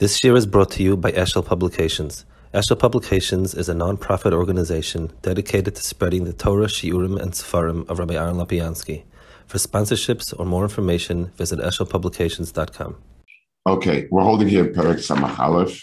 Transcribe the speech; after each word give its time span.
This 0.00 0.24
year 0.24 0.34
is 0.34 0.44
brought 0.44 0.72
to 0.72 0.82
you 0.82 0.96
by 0.96 1.12
Eshel 1.12 1.46
Publications. 1.46 2.24
Eshel 2.52 2.76
Publications 2.76 3.54
is 3.54 3.68
a 3.68 3.74
non-profit 3.74 4.32
organization 4.32 5.12
dedicated 5.22 5.76
to 5.76 5.82
spreading 5.84 6.24
the 6.24 6.32
Torah, 6.32 6.66
Shiurim, 6.66 7.16
and 7.16 7.30
Sefarim 7.30 7.88
of 7.88 8.00
Rabbi 8.00 8.14
Aaron 8.14 8.34
Lapiansky. 8.34 9.04
For 9.46 9.58
sponsorships 9.58 10.34
or 10.36 10.46
more 10.46 10.64
information, 10.64 11.26
visit 11.36 11.60
eshelpublications.com. 11.60 12.96
Okay, 13.68 14.08
we're 14.10 14.24
holding 14.24 14.48
here 14.48 14.64
Perek 14.64 14.98
Samach 14.98 15.38
Aleph, 15.38 15.80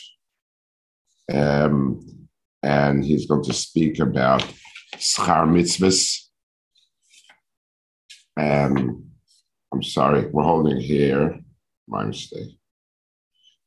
um, 1.34 2.28
and 2.62 3.06
he's 3.06 3.28
going 3.28 3.46
to 3.46 3.54
speak 3.54 4.00
about 4.00 4.42
schar 4.98 5.48
mitzvahs. 5.48 6.28
Um, 8.38 9.06
I'm 9.72 9.84
sorry, 9.84 10.28
we're 10.28 10.44
holding 10.44 10.82
here. 10.82 11.40
My 11.88 12.04
mistake. 12.04 12.58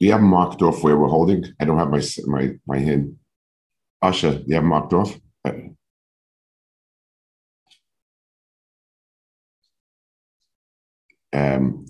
Do 0.01 0.07
you 0.07 0.13
have 0.13 0.21
marked 0.21 0.63
off 0.63 0.83
where 0.83 0.97
we're 0.97 1.09
holding? 1.09 1.45
I 1.61 1.65
don't 1.65 1.79
have 1.79 1.91
my 1.91 2.03
my 2.27 2.53
my 2.67 2.79
hand. 2.79 3.17
Asha, 4.03 4.39
do 4.39 4.45
you 4.47 4.55
have 4.57 4.65
marked 4.65 4.93
off? 4.93 5.19
Um, 11.33 11.87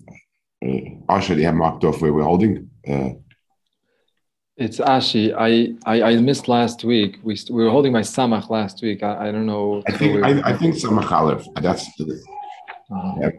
uh, 0.64 0.66
Asha, 1.08 1.34
do 1.34 1.40
you 1.40 1.46
have 1.46 1.54
marked 1.54 1.84
off 1.84 2.00
where 2.00 2.12
we're 2.12 2.22
holding? 2.22 2.70
Uh, 2.86 3.10
it's 4.56 4.78
Ashi. 4.78 5.34
I, 5.36 5.74
I, 5.84 6.12
I 6.12 6.16
missed 6.16 6.46
last 6.46 6.84
week. 6.84 7.18
We, 7.24 7.36
we 7.50 7.64
were 7.64 7.70
holding 7.70 7.92
my 7.92 8.02
samach 8.02 8.50
last 8.50 8.82
week. 8.82 9.02
I, 9.02 9.28
I 9.28 9.32
don't 9.32 9.46
know. 9.46 9.82
I 9.88 9.92
think 9.92 10.24
I, 10.24 10.50
I 10.50 10.56
think 10.56 10.76
samach 10.76 11.10
aleph. 11.10 11.44
That's 11.60 11.88
uh-huh. 12.00 13.14
yeah. 13.20 13.30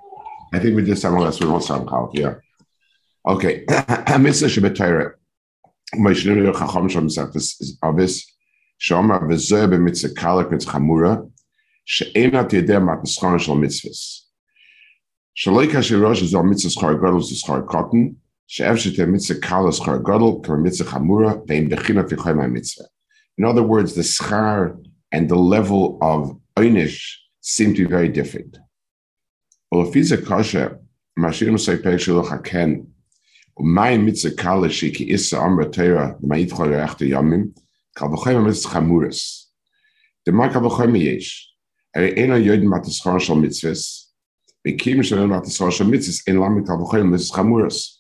I 0.54 0.60
think 0.60 0.76
we 0.76 0.84
did 0.84 0.98
samach 0.98 1.22
last 1.22 1.40
week. 1.41 1.50
Samach 1.50 1.91
aleph. 1.91 2.12
Yeah. 2.13 2.36
Okay, 3.28 3.66
Mitzvah 4.20 4.48
Shabbat 4.48 5.14
Moshe 5.96 6.26
Rabbeinu 6.28 6.54
Chacham 6.54 6.88
Shalom 6.88 7.08
Saktas 7.08 7.60
is 7.60 7.76
obvious. 7.82 8.24
Shomar 8.80 9.24
v'zeh 9.24 9.68
b'mitzvah 9.68 10.13
kalek 10.13 10.52
mitzvah 10.52 10.74
chamura 10.74 11.32
she'enat 11.86 12.52
yedeh 12.52 12.80
matneschon 12.80 13.40
shal 13.40 13.55
mitzvahs. 13.55 14.26
Shaloi 15.36 15.68
kasher 15.72 15.99
rosh 15.99 16.22
is 16.22 16.36
al 16.36 16.44
mitzvah 16.44 16.70
schar 16.70 17.02
gadol 17.02 17.20
to 17.20 17.34
schar 17.34 17.68
cotton 17.68 18.16
she'ev 18.46 18.76
shete 18.76 19.10
mitzvah 19.10 19.40
kala 19.40 19.71
schar 19.71 20.04
gadol 20.04 20.42
kar 20.42 20.58
mitzvah 20.58 20.86
chamura 20.92 21.44
ve'im 21.48 21.68
bechina 21.68 22.08
fichoy 22.08 22.52
mitzvah. 22.52 22.86
In 23.40 23.46
other 23.46 23.64
words, 23.64 23.96
the 23.96 24.04
schar 24.04 24.77
and 25.12 25.27
the 25.30 25.36
level 25.36 25.98
of 26.04 26.38
einish 26.60 27.16
seem 27.42 27.74
to 27.74 27.86
be 27.86 27.90
very 27.90 28.10
different. 28.10 28.60
Kasher, 29.74 30.77
Shiloh 31.18 32.24
Haken 32.24 32.88
my 33.58 33.98
mitzvah 33.98 34.36
kala 34.36 34.68
amra 34.68 35.66
teira 35.70 36.20
yamim 36.22 37.54
chamuris. 37.98 39.46
The 40.26 40.32
ma 40.34 40.50
yesh. 40.96 41.50
Er 41.96 42.02
mitzvahs. 42.02 44.04
Bekim 44.68 45.04
shalom 45.04 45.30
mitzvahs 45.30 46.28
in 46.28 46.36
lamit 46.36 47.32
chamuris. 47.32 47.96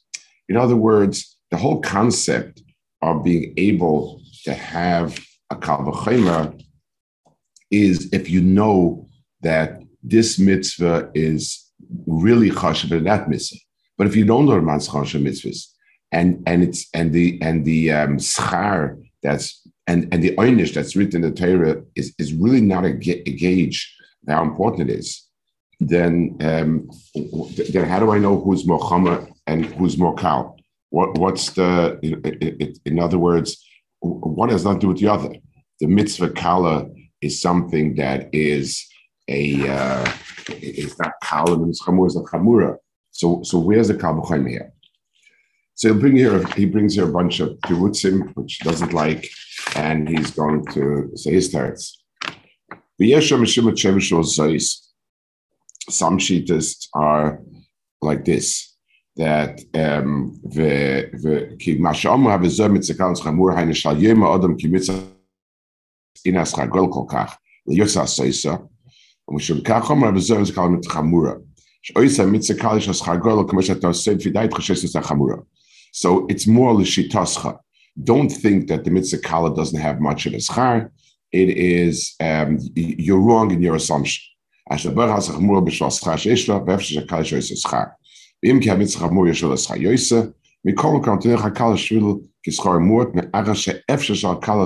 In 0.49 0.57
other 0.57 0.75
words, 0.75 1.37
the 1.51 1.57
whole 1.57 1.81
concept 1.81 2.61
of 3.01 3.23
being 3.23 3.53
able 3.55 4.21
to 4.43 4.53
have 4.53 5.17
a 5.49 5.55
kalvachema 5.55 6.61
is 7.71 8.09
if 8.11 8.29
you 8.29 8.41
know 8.41 9.07
that 9.41 9.81
this 10.03 10.37
mitzvah 10.37 11.11
is 11.13 11.71
really 12.05 12.49
chashav 12.49 12.91
and 12.91 13.07
that 13.07 13.29
mitzvah. 13.29 13.64
But 13.97 14.07
if 14.07 14.15
you 14.15 14.25
don't 14.25 14.47
learn 14.47 14.65
Matzchasha 14.65 15.21
mitzvahs, 15.21 15.67
and 16.11 16.43
and 16.45 16.63
it's 16.63 16.87
and 16.93 17.13
the 17.13 17.39
and 17.41 17.65
the 17.65 17.91
um, 17.91 18.17
schar 18.17 19.01
that's 19.23 19.61
and 19.87 20.07
and 20.11 20.23
the 20.23 20.35
einish 20.37 20.73
that's 20.73 20.95
written 20.95 21.23
in 21.23 21.33
the 21.33 21.35
Torah 21.35 21.81
is 21.95 22.13
is 22.19 22.33
really 22.33 22.61
not 22.61 22.85
a, 22.85 22.89
a 22.89 23.31
gauge 23.31 23.95
how 24.27 24.41
important 24.43 24.89
it 24.89 24.99
is. 24.99 25.23
Then 25.79 26.37
um, 26.41 26.89
then 27.73 27.85
how 27.87 27.99
do 27.99 28.11
I 28.11 28.17
know 28.17 28.39
who's 28.39 28.65
chama 28.65 29.29
and 29.45 29.65
who's 29.65 29.97
more 29.97 30.15
kal? 30.15 30.57
What 30.89 31.17
what's 31.17 31.51
the 31.51 31.99
in, 32.85 32.99
other 32.99 33.17
words, 33.17 33.63
one 33.99 34.49
has 34.49 34.63
nothing 34.63 34.79
to 34.79 34.85
do 34.85 34.87
with 34.89 34.99
the 34.99 35.07
other. 35.09 35.35
The 35.81 35.87
mitzvah 35.87 36.29
kala 36.29 36.87
is 37.21 37.41
something 37.41 37.95
that 37.95 38.29
is 38.33 38.85
a 39.27 39.67
uh, 39.67 40.11
is 40.49 40.97
not 40.97 41.13
kala 41.21 41.55
and 41.55 41.73
chamura 41.73 42.07
is 42.07 42.15
a 42.15 42.21
chamura. 42.21 42.77
So, 43.15 43.43
so 43.43 43.59
where's 43.59 43.87
the 43.87 43.93
Kalbuchaim 43.93 44.49
here? 44.49 44.73
So 45.75 45.87
he'll 45.87 46.01
bring 46.01 46.17
here, 46.17 46.45
he 46.57 46.65
brings 46.65 46.95
here 46.95 47.07
a 47.07 47.11
bunch 47.13 47.39
of 47.39 47.57
pirutzim, 47.59 48.35
which 48.35 48.59
doesn't 48.59 48.91
like, 48.91 49.29
and 49.73 50.09
he's 50.09 50.31
going 50.31 50.65
to 50.73 51.09
say 51.15 51.31
his 51.31 51.49
thoughts. 51.49 52.03
Some 55.89 56.17
sheetists 56.17 56.87
are 56.93 57.39
like 58.01 58.25
this, 58.25 58.75
that 59.15 59.61
um, 59.73 60.37
the 60.43 61.09
the 61.13 61.55
ki 61.57 61.77
mashamu 61.77 62.29
have 62.29 62.51
zo 62.51 62.67
mit 62.67 62.81
zekans 62.81 63.21
khamur 63.21 63.55
hayne 63.55 63.73
shal 63.73 63.95
yema 63.95 64.35
adam 64.35 64.57
ki 64.57 64.67
mit 64.67 64.89
in 66.25 66.35
as 66.35 66.53
kach 66.53 66.69
yotsa 67.69 68.05
soisa 68.05 68.67
und 69.27 69.41
shul 69.41 69.61
kach 69.61 69.87
ham 69.87 70.01
have 70.01 70.21
zo 70.21 70.35
zekal 70.43 70.69
mit 70.75 70.83
khamura 70.83 71.41
so 71.87 71.93
it's 76.29 76.47
more 76.47 76.73
l'shitascha. 76.73 77.59
Don't 78.03 78.29
think 78.29 78.67
that 78.69 78.83
the 78.83 78.91
mitzvah 78.91 79.53
doesn't 79.55 79.79
have 79.79 80.01
much 80.01 80.25
of 80.25 80.33
a 80.33 80.37
schar. 80.37 80.89
It 81.31 81.49
is, 81.49 82.15
um, 82.19 82.57
you're 82.73 83.19
wrong 83.19 83.51
in 83.51 83.61
your 83.61 83.75
assumption. 83.75 84.23
Asher 84.69 84.89
has 84.89 85.29
chamura 85.29 85.63
b'shal 85.63 85.91
schar 85.91 86.15
sheishla, 86.15 86.65
v'efsh 86.65 86.97
shekal 86.97 87.21
shoyse 87.21 87.53
schar. 87.63 87.93
V'im 88.43 88.59
ki 88.61 88.69
ha-mitzvah 88.69 89.07
chamura 89.07 89.29
yeshol 89.29 89.53
schar 89.53 89.77
yoyse, 89.79 90.33
mikol 90.67 91.03
kan 91.03 91.19
tenech 91.19 91.39
ha-kala 91.39 91.75
shvil 91.75 92.27
ki 92.43 92.51
schar 92.51 92.79
muot 92.79 93.13
me'ara 93.13 93.53
she'efsh 93.53 94.15
shal 94.15 94.37
kala 94.37 94.65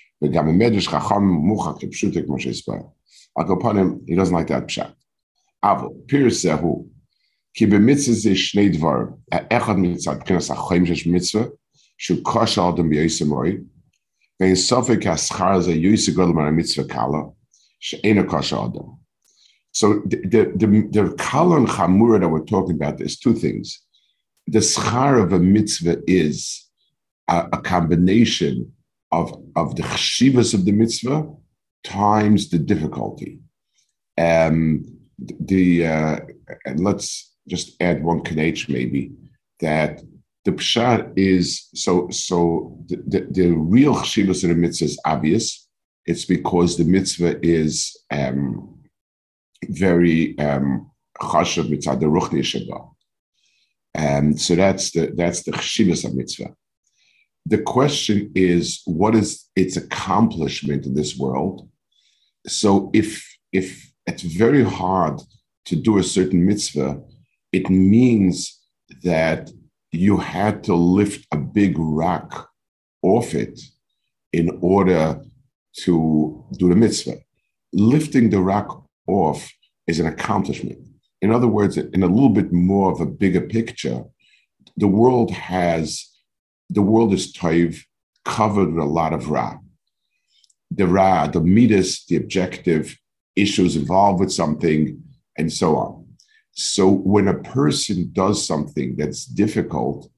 V'gam 0.21 0.55
medrash 0.55 0.89
chacham 0.89 1.43
muchach 1.49 1.81
kipshutek 1.81 2.27
Moshe 2.27 2.49
Yisrael. 2.49 2.91
Like 3.35 3.49
upon 3.49 3.77
him, 3.77 4.01
he 4.07 4.15
doesn't 4.15 4.35
like 4.35 4.47
that 4.47 4.67
pshat. 4.67 4.93
Avo 5.63 6.05
pirsehu 6.05 6.87
ki 7.55 7.65
b'mitzvah 7.65 8.13
ze 8.13 8.33
shnei 8.33 8.75
dvar 8.75 9.17
echad 9.31 9.77
mitzad 9.77 10.23
pkinas 10.23 10.53
achoyim 10.55 10.85
shesh 10.85 11.05
mitzvah 11.05 11.49
shu 11.97 12.21
kosh 12.21 12.57
al 12.57 12.73
dem 12.73 12.89
b'yosem 12.89 13.31
roi 13.31 13.59
ve'in 14.39 14.55
sofek 14.55 15.03
haschar 15.03 15.61
ze 15.61 15.73
yosem 15.73 16.13
godel 16.13 16.35
man 16.35 16.55
mitzvah 16.55 16.85
kala 16.85 17.31
she'ena 17.79 18.23
kosh 18.23 18.53
al 18.53 18.69
dem. 18.69 18.97
So 19.71 20.01
the 20.05 20.17
the 20.17 20.41
the, 20.55 20.67
the 20.91 21.15
kala 21.17 21.57
and 21.57 21.67
chamura 21.67 22.19
that 22.19 22.29
we're 22.29 22.45
talking 22.45 22.75
about 22.75 23.01
is 23.01 23.17
two 23.17 23.33
things. 23.33 23.79
The 24.47 24.59
schar 24.59 25.23
of 25.23 25.33
a 25.33 25.39
mitzvah 25.39 26.01
is 26.05 26.67
a, 27.27 27.47
a 27.53 27.61
combination 27.61 28.73
of, 29.11 29.41
of 29.55 29.75
the 29.75 29.83
chshivas 29.83 30.53
of 30.53 30.65
the 30.65 30.71
mitzvah 30.71 31.27
times 31.83 32.49
the 32.49 32.59
difficulty. 32.59 33.39
Um, 34.17 34.85
the 35.17 35.87
uh, 35.87 36.19
and 36.65 36.79
let's 36.83 37.33
just 37.47 37.81
add 37.81 38.03
one 38.03 38.21
knach 38.21 38.69
maybe 38.69 39.11
that 39.59 40.01
the 40.45 40.51
pshat 40.51 41.13
is 41.15 41.69
so 41.75 42.09
so 42.09 42.77
the, 42.87 42.97
the, 43.07 43.27
the 43.31 43.47
real 43.51 43.95
chshivas 43.95 44.43
of 44.43 44.49
the 44.49 44.55
mitzvah 44.55 44.85
is 44.85 44.99
obvious. 45.05 45.67
It's 46.05 46.25
because 46.25 46.77
the 46.77 46.83
mitzvah 46.83 47.39
is 47.45 47.95
um, 48.09 48.79
very 49.65 50.37
um, 50.39 50.89
mitzvah 51.21 51.97
the 51.97 52.07
ruchni 52.07 52.87
and 53.93 54.39
so 54.39 54.55
that's 54.55 54.91
the 54.91 55.11
that's 55.15 55.43
the 55.43 55.51
chshivas 55.51 56.05
of 56.05 56.15
mitzvah 56.15 56.55
the 57.45 57.57
question 57.57 58.31
is 58.35 58.81
what 58.85 59.15
is 59.15 59.49
its 59.55 59.77
accomplishment 59.77 60.85
in 60.85 60.93
this 60.93 61.17
world 61.17 61.67
so 62.47 62.89
if 62.93 63.27
if 63.51 63.91
it's 64.05 64.23
very 64.23 64.63
hard 64.63 65.19
to 65.65 65.75
do 65.75 65.97
a 65.97 66.03
certain 66.03 66.45
mitzvah 66.45 66.99
it 67.51 67.69
means 67.69 68.59
that 69.03 69.51
you 69.91 70.17
had 70.17 70.63
to 70.63 70.75
lift 70.75 71.27
a 71.31 71.37
big 71.37 71.77
rock 71.77 72.49
off 73.01 73.33
it 73.33 73.59
in 74.31 74.57
order 74.61 75.21
to 75.73 76.45
do 76.57 76.69
the 76.69 76.75
mitzvah. 76.75 77.17
Lifting 77.73 78.29
the 78.29 78.39
rock 78.39 78.85
off 79.07 79.51
is 79.87 79.99
an 79.99 80.07
accomplishment. 80.07 80.79
In 81.21 81.31
other 81.31 81.47
words, 81.47 81.77
in 81.77 82.03
a 82.03 82.07
little 82.07 82.29
bit 82.29 82.51
more 82.51 82.91
of 82.91 83.01
a 83.01 83.05
bigger 83.05 83.41
picture, 83.41 84.03
the 84.77 84.87
world 84.87 85.31
has 85.31 86.07
the 86.71 86.81
world 86.81 87.13
is 87.13 87.33
toiv 87.33 87.83
covered 88.23 88.73
with 88.73 88.83
a 88.83 88.87
lot 88.87 89.13
of 89.13 89.29
ra. 89.29 89.57
The 90.71 90.87
ra, 90.87 91.27
the 91.27 91.41
midas, 91.41 92.05
the 92.05 92.15
objective 92.15 92.97
issues 93.35 93.75
involved 93.75 94.21
with 94.21 94.31
something, 94.31 95.03
and 95.37 95.51
so 95.51 95.75
on. 95.75 96.05
So 96.53 96.89
when 96.89 97.27
a 97.27 97.39
person 97.39 98.11
does 98.13 98.45
something 98.45 98.95
that's 98.95 99.25
difficult, 99.25 100.09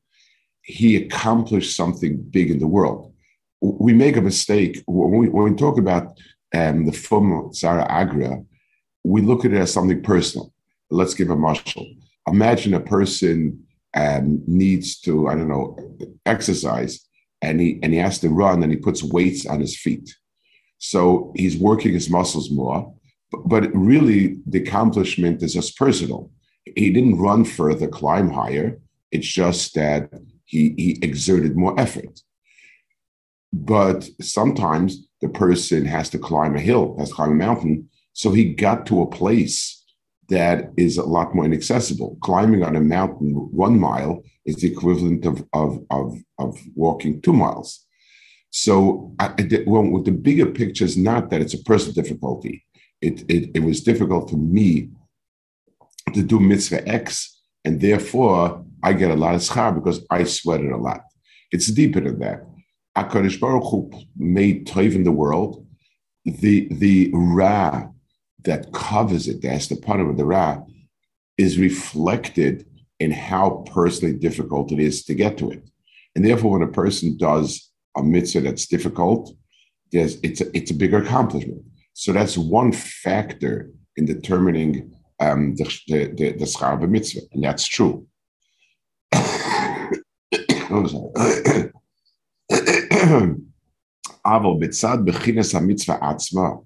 he 0.62 0.96
accomplished 0.96 1.76
something 1.76 2.22
big 2.30 2.52
in 2.52 2.60
the 2.60 2.68
world. 2.68 3.14
We 3.62 3.94
make 3.94 4.18
a 4.18 4.22
mistake 4.22 4.84
when 4.88 5.18
we, 5.20 5.30
when 5.30 5.52
we 5.52 5.56
talk 5.56 5.78
about 5.78 6.18
um, 6.54 6.86
the 6.86 6.92
Fum 6.92 7.52
Zara 7.54 7.86
Agra, 7.92 8.44
we 9.04 9.22
look 9.22 9.46
at 9.46 9.54
it 9.54 9.58
as 9.58 9.74
something 9.74 10.04
personal. 10.04 10.54
Let's 10.90 11.14
give 11.14 11.30
a 11.30 11.36
marshal. 11.36 11.86
Imagine 12.28 12.74
a 12.74 12.80
person 12.80 13.63
um, 13.96 14.42
needs 14.48 15.00
to, 15.02 15.28
I 15.28 15.36
don't 15.36 15.48
know, 15.48 15.78
exercise 16.26 17.08
and 17.42 17.60
he, 17.60 17.80
and 17.84 17.94
he 17.94 18.00
has 18.00 18.20
to 18.20 18.30
run 18.30 18.64
and 18.64 18.72
he 18.72 18.78
puts 18.78 19.04
weights 19.04 19.46
on 19.46 19.60
his 19.60 19.78
feet. 19.78 20.16
So 20.80 21.32
he's 21.36 21.58
working 21.58 21.94
his 21.94 22.10
muscles 22.10 22.52
more, 22.52 22.94
but, 23.46 23.74
really 23.74 24.38
the 24.46 24.62
accomplishment 24.62 25.42
is 25.42 25.54
just 25.54 25.78
personal. 25.78 26.32
He 26.76 26.92
didn't 26.92 27.20
run 27.20 27.46
further, 27.46 27.88
climb 27.88 28.30
higher. 28.30 28.80
It's 29.12 29.28
just 29.28 29.76
that 29.76 30.12
he, 30.46 30.74
he 30.78 31.00
exerted 31.02 31.56
more 31.56 31.80
effort. 31.80 32.20
But 33.52 34.10
sometimes 34.22 35.08
the 35.22 35.30
person 35.30 35.86
has 35.86 36.10
to 36.10 36.20
climb 36.20 36.56
a 36.56 36.60
hill, 36.60 36.96
has 37.00 37.10
to 37.10 37.16
climb 37.16 37.32
a 37.32 37.36
mountain. 37.36 37.90
So 38.14 38.32
he 38.32 38.54
got 38.54 38.86
to 38.88 39.02
a 39.02 39.08
place 39.10 39.83
that 40.30 40.72
is 40.78 40.98
a 40.98 41.04
lot 41.04 41.36
more 41.36 41.46
inaccessible. 41.46 42.18
Climbing 42.22 42.64
on 42.64 42.76
a 42.76 42.82
mountain 42.82 43.34
one 43.34 43.80
mile 43.80 44.24
is 44.46 44.58
the 44.58 44.72
equivalent 44.72 45.26
of, 45.26 45.46
of, 45.54 45.84
of, 45.90 46.18
of 46.40 46.60
walking 46.76 47.22
two 47.22 47.34
miles. 47.34 47.86
So 48.50 49.16
I, 49.20 49.34
well, 49.66 49.84
with 49.84 50.06
the 50.06 50.12
bigger 50.12 50.46
picture 50.46 50.86
is 50.86 50.96
not 50.96 51.30
that 51.30 51.42
it's 51.42 51.56
a 51.56 51.64
personal 51.64 51.94
difficulty. 51.94 52.66
It, 53.02 53.24
it, 53.30 53.52
it 53.56 53.60
was 53.60 53.82
difficult 53.82 54.30
for 54.30 54.38
me 54.38 54.90
to 56.14 56.22
do 56.22 56.40
mitzvah 56.40 56.88
X, 56.88 57.42
and 57.66 57.82
therefore 57.82 58.66
I 58.84 58.94
get 58.94 59.12
a 59.12 59.16
lot 59.16 59.36
of 59.36 59.42
schar 59.42 59.74
because 59.74 60.06
I 60.10 60.24
sweated 60.24 60.72
a 60.72 60.78
lot. 60.78 61.02
It's 61.52 61.68
deeper 61.68 62.00
than 62.02 62.20
that. 62.20 62.46
HaKadosh 62.98 63.40
Baruch 63.40 63.64
Hu 63.64 63.92
made 64.16 64.68
Toiv 64.68 64.96
in 64.96 65.04
the 65.04 65.12
world. 65.12 65.66
The, 66.26 66.68
the 66.72 67.12
Ra 67.14 67.90
that 68.44 68.72
covers 68.74 69.28
it, 69.28 69.42
that's 69.42 69.68
the 69.68 69.76
part 69.76 70.00
of 70.00 70.18
the 70.18 70.26
ra, 70.26 70.62
is 71.38 71.58
reflected 71.58 72.66
in 73.00 73.12
how 73.12 73.64
personally 73.72 74.14
difficult 74.14 74.72
it 74.72 74.80
is 74.80 75.04
to 75.06 75.16
get 75.16 75.38
to 75.38 75.52
it. 75.52 75.64
And 76.16 76.26
therefore, 76.26 76.52
when 76.52 76.68
a 76.68 76.72
person 76.72 77.18
does 77.18 77.70
a 77.98 78.04
mitzvah 78.04 78.42
that's 78.42 78.68
difficult, 78.68 79.36
there's, 79.92 80.20
it's, 80.22 80.42
a, 80.42 80.56
it's 80.56 80.72
a 80.72 80.76
bigger 80.76 80.98
accomplishment. 80.98 81.64
So 81.94 82.12
that's 82.12 82.38
one 82.38 82.72
factor 82.72 83.72
in 83.98 84.06
determining 84.06 84.94
um, 85.20 85.56
the, 85.56 85.66
the, 85.88 86.06
the, 86.16 86.32
the 86.34 86.46
schar 86.46 86.76
of 86.76 86.84
a 86.84 86.88
mitzvah, 86.88 87.22
and 87.34 87.44
that's 87.44 87.68
true. 87.68 88.08
Aval 94.26 94.60
mitzad 94.60 95.06
b'chines 95.06 95.54
ha'mitzvah 95.54 96.00
atzma 96.00 96.66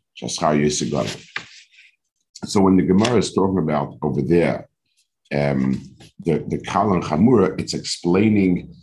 So 2.45 2.61
when 2.61 2.77
the 2.77 2.83
Gemara 2.83 3.17
is 3.17 3.33
talking 3.33 3.59
about 3.59 3.97
over 4.01 4.21
there, 4.21 4.67
um, 5.33 5.81
the 6.19 6.43
the 6.47 6.57
Kalan 6.57 7.01
chamura, 7.03 7.59
it's 7.59 7.73
explaining 7.73 8.73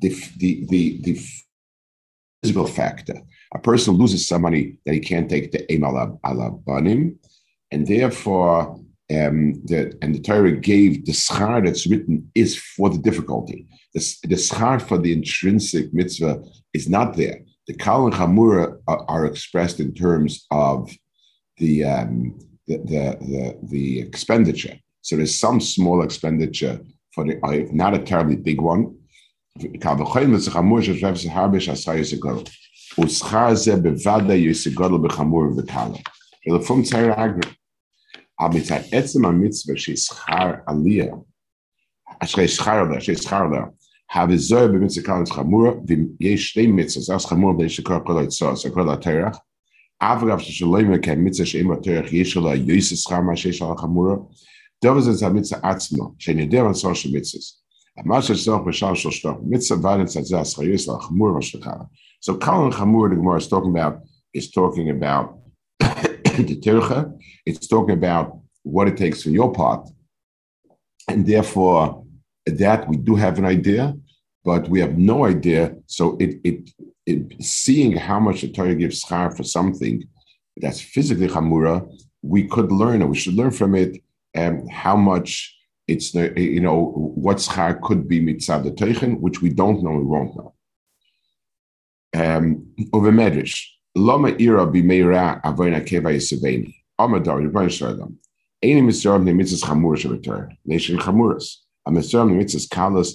the 0.00 0.10
the 0.38 0.66
the, 0.68 1.00
the 1.02 1.20
physical 2.42 2.66
factor. 2.66 3.20
A 3.54 3.58
person 3.58 3.94
loses 3.94 4.26
some 4.26 4.42
money 4.42 4.78
that 4.84 4.94
he 4.94 5.00
can't 5.00 5.28
take 5.28 5.52
the 5.52 5.70
aim 5.70 5.84
ala, 5.84 6.18
and 7.70 7.86
therefore 7.86 8.80
um, 9.10 9.60
the, 9.64 9.96
and 10.00 10.14
the 10.14 10.20
Torah 10.20 10.52
gave 10.52 11.04
the 11.04 11.12
schar 11.12 11.64
that's 11.64 11.86
written 11.86 12.30
is 12.34 12.56
for 12.56 12.88
the 12.88 12.98
difficulty. 12.98 13.66
The, 13.94 14.00
the 14.22 14.36
schar 14.36 14.80
for 14.80 14.98
the 14.98 15.12
intrinsic 15.12 15.92
mitzvah 15.92 16.42
is 16.72 16.88
not 16.88 17.16
there 17.16 17.42
the 17.66 17.74
Kal 17.74 18.06
and 18.06 18.14
Chamura 18.14 18.78
are 18.86 19.26
expressed 19.26 19.80
in 19.80 19.94
terms 19.94 20.46
of 20.50 20.90
the, 21.58 21.84
um, 21.84 22.38
the, 22.66 22.78
the, 22.78 23.16
the, 23.20 23.58
the, 23.62 24.00
expenditure. 24.00 24.76
So 25.02 25.16
there's 25.16 25.34
some 25.34 25.60
small 25.60 26.02
expenditure 26.02 26.80
for 27.12 27.24
the 27.24 27.38
uh, 27.44 27.68
not 27.72 27.94
a 27.94 27.98
terribly 27.98 28.36
big 28.36 28.60
one. 28.60 28.96
Havizer 44.14 44.68
b'mitzvah 44.68 45.04
kalim 45.04 45.26
chamura 45.26 45.72
v'yesh 45.86 46.52
shtei 46.52 46.68
mitzvahs. 46.68 47.14
As 47.14 47.24
chamura 47.24 47.56
b'yesh 47.58 47.80
shekar 47.80 48.04
kolay 48.04 48.26
tzos 48.26 48.66
akol 48.66 48.88
ha-terach 48.90 49.38
avrav 50.02 50.40
sheshaloi 50.40 50.84
mekeh 50.84 51.16
mitzvah 51.18 51.46
she'im 51.46 51.68
ha-terach 51.68 52.12
yesh 52.12 52.36
ala 52.36 52.54
yoysis 52.54 53.06
chama 53.06 53.32
shesh 53.32 53.62
ala 53.62 53.74
chamura. 53.74 54.30
Dovaz 54.84 55.08
ez 55.08 55.22
ha-mitzvah 55.22 55.62
atzmo 55.62 56.14
she'en 56.18 56.38
yodeh 56.38 56.66
on 56.66 56.74
tzor 56.74 56.92
shemitzvahs 56.92 57.52
amash 58.00 58.28
ha-tzor 58.28 58.62
b'shal 58.66 58.94
shal 58.94 59.12
shtach 59.12 59.42
mitzvah 59.42 59.76
vadetz 59.76 60.14
atzeh 60.20 60.40
as 60.40 60.54
chayoyis 60.56 60.88
ala 60.88 60.98
chamura 61.00 61.40
v'shekara 61.40 61.88
So 62.20 62.34
kalim 62.34 62.70
chamura 62.70 63.08
the 63.08 63.16
Gemara 63.16 63.38
is 63.38 63.48
talking 63.48 63.70
about 63.70 64.02
is 64.34 64.50
talking 64.50 64.90
about 64.90 65.38
the 65.80 66.60
tercha 66.60 67.18
it's 67.46 67.66
talking 67.66 67.94
about 67.94 68.38
what 68.62 68.88
it 68.88 68.98
takes 68.98 69.22
from 69.22 69.32
your 69.32 69.52
part. 69.52 69.88
And 71.08 71.26
therefore 71.26 72.04
that 72.46 72.88
we 72.88 72.96
do 72.96 73.14
have 73.14 73.38
an 73.38 73.44
idea 73.44 73.94
but 74.44 74.68
we 74.68 74.80
have 74.80 74.98
no 74.98 75.24
idea. 75.24 75.76
So 75.86 76.16
it, 76.18 76.40
it, 76.44 76.70
it 77.06 77.42
seeing 77.42 77.96
how 77.96 78.20
much 78.20 78.42
the 78.42 78.48
Torah 78.48 78.74
gives 78.74 79.02
schar 79.04 79.36
for 79.36 79.44
something 79.44 80.04
that's 80.56 80.80
physically 80.80 81.28
chamura, 81.28 81.88
we 82.22 82.46
could 82.46 82.70
learn, 82.70 83.02
or 83.02 83.08
we 83.08 83.16
should 83.16 83.34
learn 83.34 83.50
from 83.50 83.74
it, 83.74 84.02
um, 84.36 84.66
how 84.68 84.96
much 84.96 85.56
it's 85.88 86.14
you 86.14 86.60
know 86.60 86.92
what 86.94 87.38
schar 87.38 87.80
could 87.80 88.06
be 88.08 88.20
mitzad 88.20 88.62
the 88.62 89.16
which 89.20 89.42
we 89.42 89.50
don't 89.50 89.82
know, 89.82 89.92
we 89.92 90.04
won't 90.04 90.36
know. 90.36 90.54
Um, 92.14 92.74
over 92.92 93.10
medrash, 93.10 93.64
lama 93.94 94.28
ira 94.28 94.66
b'meira 94.66 95.42
avoyna 95.42 95.84
keva 95.86 96.14
yisaveni. 96.14 96.74
Amadar 96.98 97.40
Rebbeinu 97.40 97.70
Shalom. 97.70 98.18
Any 98.62 98.80
mitzvah 98.80 99.18
ne 99.18 99.32
mitzvahs 99.32 99.64
chamuras 99.64 100.08
return. 100.08 100.56
Nation 100.64 100.98
chamuras. 100.98 101.56
A 101.86 101.90
mitzvah 101.90 102.24
ne 102.26 102.34
mitzvahs 102.34 102.68
kalas 102.68 103.14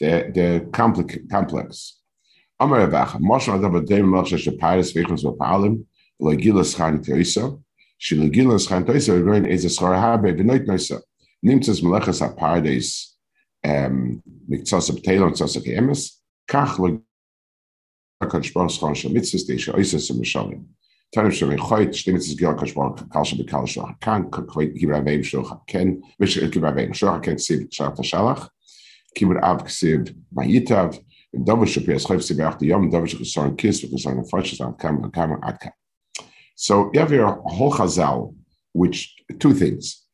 they're, 0.00 0.30
they're 0.30 0.60
complex. 0.60 1.98
Amar 2.60 2.88
Moshe 2.88 3.48
Adav 3.48 3.84
Adem 3.84 4.10
Vechos 4.92 5.24
Vapalim, 5.24 5.84
Lagila 6.20 6.64
Schan 6.64 7.04
Toisa, 7.04 7.60
Shilagila 8.00 8.58
Schan 8.58 8.84
Toisa, 8.84 9.10
we're 9.10 9.24
going 9.24 9.46
is 9.46 9.64
a 9.64 9.68
Schar 9.68 9.98
Habe, 9.98 10.34
Noisa, 10.66 11.00
Nimtzes 11.44 11.82
Apardes, 12.20 13.14
Emes, 13.64 14.22
Kach 16.48 16.78
Shal 18.94 19.12
Mitzvahs 19.12 19.44
Deisha. 19.48 19.70
Tanim 21.16 21.32
Shem 21.32 21.50
Echoit, 21.50 21.90
Shtem 21.90 22.14
Mitzvahs 22.14 22.38
Gil 22.38 22.54
HaKadosh 22.54 22.74
Baruch 22.74 23.10
Kal 23.10 23.24
Shem 23.24 23.38
Bekal 23.38 23.66
Veim 25.02 25.22
Gibra 26.50 26.72
Veim 26.74 26.90
Ksiv 26.92 27.68
Shalach 27.70 28.48
Kibra 29.18 29.42
Av 29.42 29.60
and 31.34 31.46
Ach 32.40 32.62
Yom, 32.62 33.56
Kis, 33.56 33.84
Kam. 34.78 35.02
So 36.54 36.90
you 36.92 37.00
have 37.00 37.10
here 37.10 37.24
a 37.24 37.32
whole 37.32 37.72
chazal, 37.72 38.34
which, 38.72 39.14
two 39.38 39.54
things. 39.54 40.04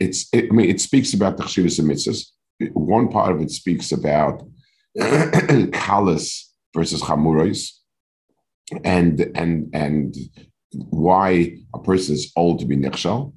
It's, 0.00 0.28
it, 0.32 0.46
I 0.50 0.54
mean, 0.54 0.70
it 0.70 0.80
speaks 0.80 1.14
about 1.14 1.36
the 1.36 1.44
Chshivas 1.44 1.78
and 1.78 1.88
Mitzvahs. 1.88 2.26
One 2.72 3.08
part 3.08 3.32
of 3.32 3.40
it 3.42 3.50
speaks 3.50 3.92
about 3.92 4.42
Kalas, 4.98 6.46
versus 6.76 7.02
chamurais, 7.02 7.72
and 8.84 9.20
and 9.34 9.70
and 9.72 10.14
why 10.72 11.56
a 11.74 11.78
person 11.78 12.14
is 12.14 12.32
old 12.36 12.60
to 12.60 12.66
be 12.66 12.76
nechshal. 12.76 13.32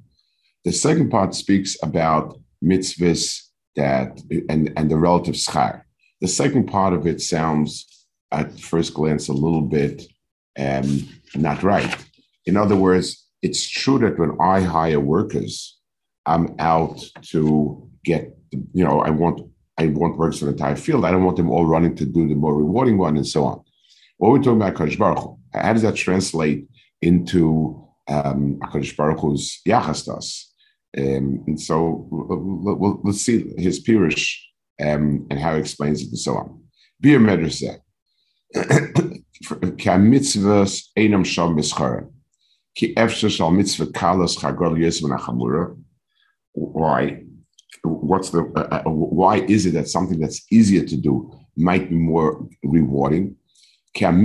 The 0.64 0.72
second 0.72 1.10
part 1.10 1.34
speaks 1.34 1.76
about 1.82 2.38
mitzvahs 2.62 3.49
that 3.76 4.20
and 4.48 4.72
and 4.76 4.90
the 4.90 4.96
relative 4.96 5.34
schar. 5.34 5.82
The 6.20 6.28
second 6.28 6.66
part 6.66 6.92
of 6.92 7.06
it 7.06 7.20
sounds, 7.20 7.86
at 8.30 8.60
first 8.60 8.94
glance, 8.94 9.28
a 9.28 9.32
little 9.32 9.62
bit 9.62 10.02
um, 10.58 11.08
not 11.34 11.62
right. 11.62 11.96
In 12.46 12.56
other 12.56 12.76
words, 12.76 13.26
it's 13.42 13.68
true 13.68 13.98
that 14.00 14.18
when 14.18 14.36
I 14.40 14.60
hire 14.60 15.00
workers, 15.00 15.78
I'm 16.26 16.54
out 16.58 17.02
to 17.30 17.88
get, 18.04 18.36
you 18.50 18.84
know, 18.84 19.00
I 19.00 19.10
want 19.10 19.50
I 19.78 19.86
want 19.86 20.18
workers 20.18 20.40
for 20.40 20.46
the 20.46 20.52
entire 20.52 20.76
field. 20.76 21.04
I 21.04 21.10
don't 21.10 21.24
want 21.24 21.38
them 21.38 21.50
all 21.50 21.64
running 21.64 21.96
to 21.96 22.04
do 22.04 22.28
the 22.28 22.34
more 22.34 22.54
rewarding 22.54 22.98
one 22.98 23.16
and 23.16 23.26
so 23.26 23.44
on. 23.44 23.62
What 24.18 24.32
we're 24.32 24.38
talking 24.38 24.60
about 24.60 24.74
Kadosh 24.74 24.98
Baruch 24.98 25.18
Hu, 25.18 25.38
how 25.54 25.72
does 25.72 25.82
that 25.82 25.96
translate 25.96 26.68
into 27.00 27.88
um, 28.06 28.58
Kadosh 28.64 28.94
Baruch 28.94 29.20
Hu's 29.20 29.60
yachastas? 29.66 30.49
Um, 30.98 31.44
and 31.46 31.60
so 31.60 32.08
we'll, 32.10 33.12
see 33.12 33.52
his 33.56 33.84
pirush 33.84 34.36
um, 34.82 35.26
and 35.30 35.38
how 35.38 35.54
he 35.54 35.60
explains 35.60 36.02
it 36.02 36.08
and 36.08 36.18
so 36.18 36.36
on. 36.36 36.64
Bir 37.00 37.18
b'schara. 37.18 37.80
Ki. 42.74 42.94
Why? 46.52 47.22
what's 47.84 48.30
the 48.30 48.40
uh, 48.56 48.76
uh, 48.76 48.82
why 48.90 49.36
is 49.36 49.66
it 49.66 49.72
that 49.72 49.88
something 49.88 50.20
that's 50.20 50.46
easier 50.50 50.84
to 50.84 50.96
do 50.96 51.30
might 51.56 51.90
be 51.90 51.96
more 51.96 52.48
rewarding? 52.62 53.36
Adam 53.96 54.24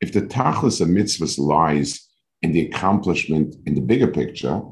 if 0.00 0.12
the 0.12 0.22
tachlis 0.22 0.80
of 0.80 0.88
mitzvahs 0.88 1.38
lies 1.38 2.08
in 2.42 2.52
the 2.52 2.66
accomplishment 2.66 3.56
in 3.66 3.74
the 3.74 3.80
bigger 3.80 4.06
picture, 4.06 4.62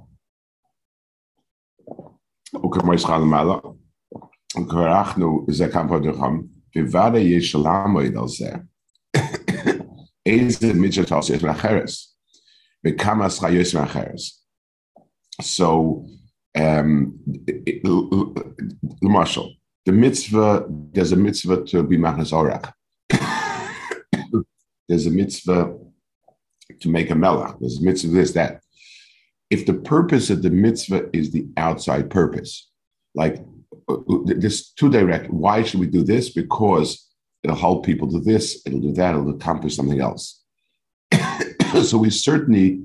so 15.42 16.06
um, 16.56 17.18
the 17.26 17.62
the 19.84 19.92
mitzvah, 19.92 20.66
there's 20.92 21.12
a 21.12 21.16
mitzvah 21.16 21.64
to 21.66 21.82
be 21.82 21.96
machnas 21.96 22.32
orach 22.32 22.72
there's 24.88 25.06
a 25.06 25.10
mitzvah 25.10 25.76
to 26.80 26.88
make 26.88 27.10
a 27.10 27.14
melach. 27.14 27.58
There's 27.60 27.78
a 27.78 27.84
mitzvah 27.84 28.10
this, 28.10 28.32
that. 28.32 28.60
If 29.50 29.66
the 29.66 29.74
purpose 29.74 30.30
of 30.30 30.42
the 30.42 30.50
mitzvah 30.50 31.10
is 31.12 31.30
the 31.30 31.46
outside 31.56 32.10
purpose, 32.10 32.70
like 33.14 33.44
uh, 33.88 33.94
uh, 33.94 34.18
this 34.24 34.70
too 34.72 34.90
direct, 34.90 35.30
why 35.30 35.62
should 35.62 35.80
we 35.80 35.86
do 35.86 36.02
this? 36.02 36.30
Because 36.30 37.08
it'll 37.42 37.56
help 37.56 37.86
people 37.86 38.08
do 38.08 38.20
this, 38.20 38.62
it'll 38.66 38.80
do 38.80 38.92
that, 38.92 39.14
it'll 39.14 39.30
accomplish 39.30 39.76
something 39.76 40.00
else. 40.00 40.42
so 41.84 41.98
we 41.98 42.10
certainly 42.10 42.82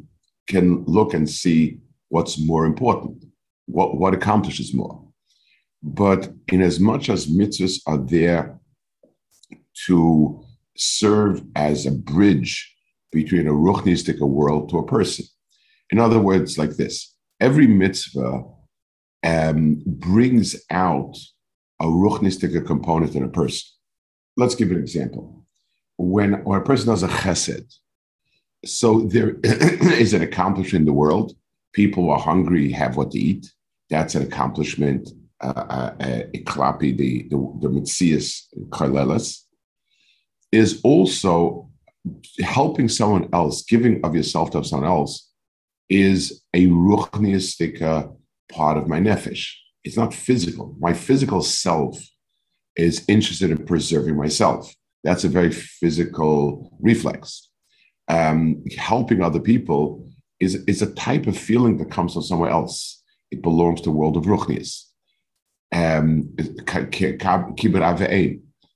can 0.48 0.84
look 0.86 1.14
and 1.14 1.30
see 1.30 1.80
what's 2.10 2.38
more 2.38 2.66
important, 2.66 3.26
what, 3.66 3.98
what 3.98 4.14
accomplishes 4.14 4.74
more. 4.74 5.02
But 5.82 6.32
in 6.50 6.62
as 6.62 6.80
much 6.80 7.10
as 7.10 7.26
mitzvahs 7.26 7.82
are 7.88 7.98
there 7.98 8.60
to 9.88 10.46
serve 10.82 11.44
as 11.56 11.86
a 11.86 11.92
bridge 11.92 12.76
between 13.12 13.48
a 13.48 13.52
ruchnistic 13.52 14.20
world 14.20 14.70
to 14.70 14.80
a 14.80 14.86
person. 14.86 15.26
In 15.92 16.00
other 16.00 16.20
words, 16.20 16.58
like 16.58 16.72
this 16.72 17.16
every 17.40 17.68
mitzvah 17.68 18.44
um, 19.24 19.82
brings 19.86 20.56
out 20.70 21.16
a 21.80 21.86
ruchnistic 21.86 22.66
component 22.66 23.16
in 23.16 23.24
a 23.24 23.30
person. 23.30 23.68
Let's 24.38 24.56
give 24.56 24.72
an 24.72 24.78
example. 24.78 25.46
When, 25.98 26.44
when 26.44 26.60
a 26.60 26.64
person 26.64 26.88
does 26.88 27.04
a 27.04 27.08
chesed, 27.08 27.76
so 28.66 29.02
there 29.02 29.38
is 29.44 30.14
an 30.14 30.22
accomplishment 30.22 30.82
in 30.82 30.86
the 30.86 30.94
world. 30.94 31.36
People 31.74 32.04
who 32.04 32.10
are 32.10 32.20
hungry 32.20 32.72
have 32.72 32.98
what 32.98 33.12
to 33.12 33.20
eat. 33.20 33.52
That's 33.90 34.16
an 34.16 34.24
accomplishment. 34.24 35.10
Uh, 35.42 35.48
uh, 35.48 35.96
uh 36.00 36.78
the, 36.80 36.94
the, 36.94 37.28
the 37.30 37.70
Mitzias 37.70 38.44
Karlelas, 38.70 39.42
is 40.52 40.82
also 40.84 41.70
helping 42.42 42.90
someone 42.90 43.30
else, 43.34 43.64
giving 43.64 44.04
of 44.04 44.16
yourself 44.16 44.52
to 44.52 44.64
someone 44.64 44.90
else, 44.90 45.30
is 45.90 46.42
a 46.54 46.68
ruchniistic 46.68 47.82
part 48.52 48.78
of 48.78 48.88
my 48.88 49.00
nefesh. 49.00 49.54
It's 49.84 49.98
not 49.98 50.14
physical. 50.14 50.76
My 50.80 50.94
physical 50.94 51.42
self 51.42 52.02
is 52.76 53.04
interested 53.08 53.52
in 53.52 53.66
preserving 53.66 54.16
myself. 54.16 54.74
That's 55.04 55.24
a 55.24 55.30
very 55.30 55.52
physical 55.52 56.78
reflex. 56.80 57.50
Um, 58.08 58.64
helping 58.78 59.22
other 59.22 59.40
people 59.40 60.08
is, 60.40 60.56
is 60.66 60.82
a 60.82 60.94
type 60.94 61.28
of 61.28 61.38
feeling 61.38 61.78
that 61.78 61.92
comes 61.92 62.14
from 62.14 62.24
somewhere 62.24 62.50
else. 62.50 63.04
It 63.32 63.42
belongs 63.42 63.82
to 63.82 63.90
the 63.90 63.96
world 63.96 64.18
of 64.18 64.24
Ruchnias. 64.24 64.86
Um, 65.72 66.36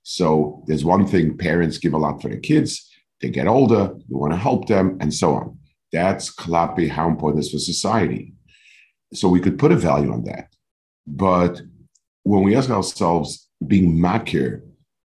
so 0.08 0.62
there's 0.68 0.84
one 0.84 1.04
thing 1.04 1.36
parents 1.36 1.78
give 1.78 1.92
a 1.92 1.98
lot 1.98 2.22
for 2.22 2.28
their 2.28 2.38
kids. 2.38 2.88
They 3.20 3.28
get 3.28 3.48
older, 3.48 3.92
you 4.06 4.16
want 4.16 4.32
to 4.34 4.38
help 4.38 4.68
them, 4.68 4.96
and 5.00 5.12
so 5.12 5.34
on. 5.34 5.58
That's 5.90 6.32
klapi, 6.32 6.88
how 6.88 7.08
important 7.08 7.42
this 7.42 7.50
for 7.50 7.58
society. 7.58 8.32
So 9.12 9.28
we 9.28 9.40
could 9.40 9.58
put 9.58 9.72
a 9.72 9.76
value 9.76 10.12
on 10.12 10.22
that. 10.22 10.54
But 11.08 11.60
when 12.22 12.44
we 12.44 12.54
ask 12.54 12.70
ourselves, 12.70 13.48
being 13.66 13.98
makir, 13.98 14.60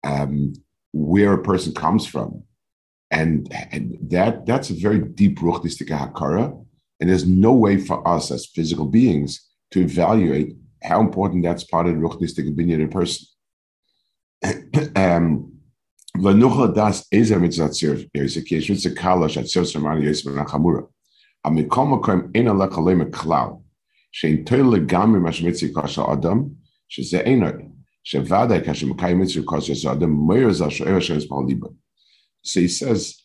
um, 0.03 0.53
where 0.91 1.33
a 1.33 1.43
person 1.43 1.71
comes 1.75 2.07
from, 2.07 2.41
and, 3.11 3.47
and 3.71 3.95
that 4.09 4.47
that's 4.47 4.71
a 4.71 4.73
very 4.73 5.01
deep 5.01 5.37
ruchnistika 5.37 5.99
hakara, 5.99 6.65
and 6.99 7.07
there's 7.07 7.27
no 7.27 7.51
way 7.53 7.77
for 7.77 8.07
us 8.07 8.31
as 8.31 8.47
physical 8.47 8.87
beings 8.87 9.39
to 9.69 9.81
evaluate 9.81 10.55
how 10.81 10.99
important 10.99 11.43
that's 11.43 11.63
part 11.63 11.85
of 11.85 11.93
the 11.93 12.01
ruchnistic 12.01 12.51
opinion 12.51 12.81
in 12.81 12.87
a 12.87 12.91
person. 12.91 13.27
um, 14.95 15.51
Lenucha 16.17 16.73
das 16.73 17.07
ezer 17.11 17.39
mitzvah 17.39 17.69
tzir 17.69 18.09
ki 18.13 18.55
yeshvitz 18.55 18.93
kalash 18.95 19.37
at 19.37 19.45
tzir 19.45 19.63
samani 19.63 20.05
yosef 20.05 20.25
ben 20.25 20.45
chamura. 20.45 20.87
Amikol 21.45 21.87
makom 21.87 22.35
ein 22.35 22.47
alech 22.47 22.77
alei 22.77 23.61
She 24.11 24.27
shein 24.27 24.45
toil 24.45 24.65
legami 24.65 25.21
mash 25.21 25.41
mitzvah 25.41 25.81
kasha 25.81 26.03
adam 26.03 26.55
שזה 26.89 27.19
אינו 27.19 27.47
שוודאי 28.03 28.65
כאשר 28.65 28.87
מקיים 28.87 29.19
מצווה 29.19 29.45
כושר 29.45 29.73
זה 29.73 29.91
אדם 29.91 30.27
מאיר 30.27 30.53
זה 30.53 30.65
השוער 30.65 30.99
שיש 30.99 31.27
בעליבה. 31.29 31.67
So 32.43 32.61
he 32.61 32.67
says, 32.67 33.21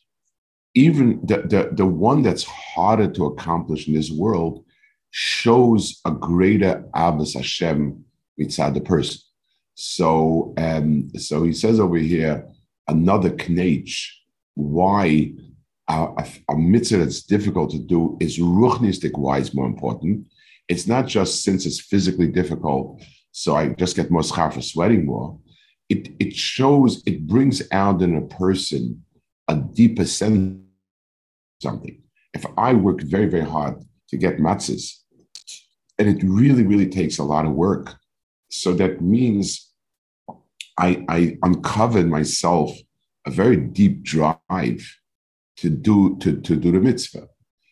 even 0.75 1.21
the, 1.25 1.39
the, 1.53 1.71
the 1.73 1.87
one 1.87 2.23
that's 2.23 2.45
harder 2.45 3.09
to 3.13 3.27
accomplish 3.27 3.87
in 3.89 3.95
this 3.95 4.11
world 4.11 4.65
shows 5.11 6.01
a 6.05 6.11
greater 6.11 6.85
Ahavas 6.95 7.35
Hashem 7.37 8.05
inside 8.37 8.75
the 8.75 8.81
person. 8.81 9.21
So, 9.75 10.55
um, 10.57 11.11
so 11.17 11.43
he 11.43 11.53
says 11.53 11.81
over 11.81 11.97
here, 11.97 12.47
another 12.89 13.31
knech, 13.31 13.91
why 14.55 15.33
a, 15.89 15.95
a, 15.95 16.27
a, 16.51 16.57
mitzvah 16.57 16.99
that's 16.99 17.23
difficult 17.23 17.71
to 17.73 17.79
do 17.79 18.17
is 18.21 18.39
ruchnistic 18.39 19.19
wise 19.19 19.55
more 19.55 19.67
important. 19.67 20.27
It's 20.69 20.87
not 20.87 21.07
just 21.07 21.43
since 21.43 21.67
it's 21.67 21.81
physically 21.81 22.29
difficult, 22.29 23.03
so 23.33 23.57
I 23.57 23.69
just 23.71 23.97
get 23.97 24.11
more 24.11 24.23
schar 24.23 24.53
for 24.53 24.63
sweating 24.63 25.07
more. 25.07 25.39
It, 25.89 26.11
it 26.21 26.35
shows, 26.35 27.03
it 27.05 27.27
brings 27.27 27.63
out 27.73 28.01
in 28.01 28.17
a 28.17 28.23
person 28.23 29.05
a 29.49 29.57
deeper 29.57 30.07
sense 30.07 30.61
something. 31.61 32.01
If 32.33 32.45
I 32.57 32.75
work 32.75 33.01
very, 33.03 33.27
very 33.27 33.45
hard 33.45 33.75
to 34.09 34.17
get 34.17 34.39
matzahs, 34.39 35.01
and 35.99 36.09
it 36.09 36.21
really, 36.25 36.65
really 36.65 36.89
takes 36.89 37.19
a 37.19 37.25
lot 37.25 37.47
of 37.47 37.53
work. 37.53 37.95
So 38.49 38.73
that 38.75 39.01
means 39.01 39.73
I, 40.79 41.05
I 41.09 41.39
uncovered 41.43 42.09
myself 42.09 42.71
a 43.27 43.31
very 43.31 43.57
deep 43.57 44.03
drive 44.03 44.99
to 45.57 45.71
do 45.71 46.17
to, 46.19 46.41
to 46.41 46.57
do 46.57 46.73
the 46.73 46.81
mitzvah. 46.81 47.29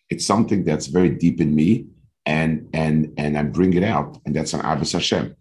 It's 0.09 0.26
something 0.26 0.64
that's 0.64 0.87
very 0.87 1.11
deep 1.11 1.41
in 1.41 1.55
me, 1.55 1.87
and 2.26 2.69
and 2.73 3.12
and 3.17 3.37
I 3.37 3.43
bring 3.43 3.75
it 3.75 3.83
out, 3.83 4.19
and 4.25 4.35
that's 4.37 4.52
an 4.55 4.61
Ahavas 4.61 4.93
Hashem. 4.93 5.35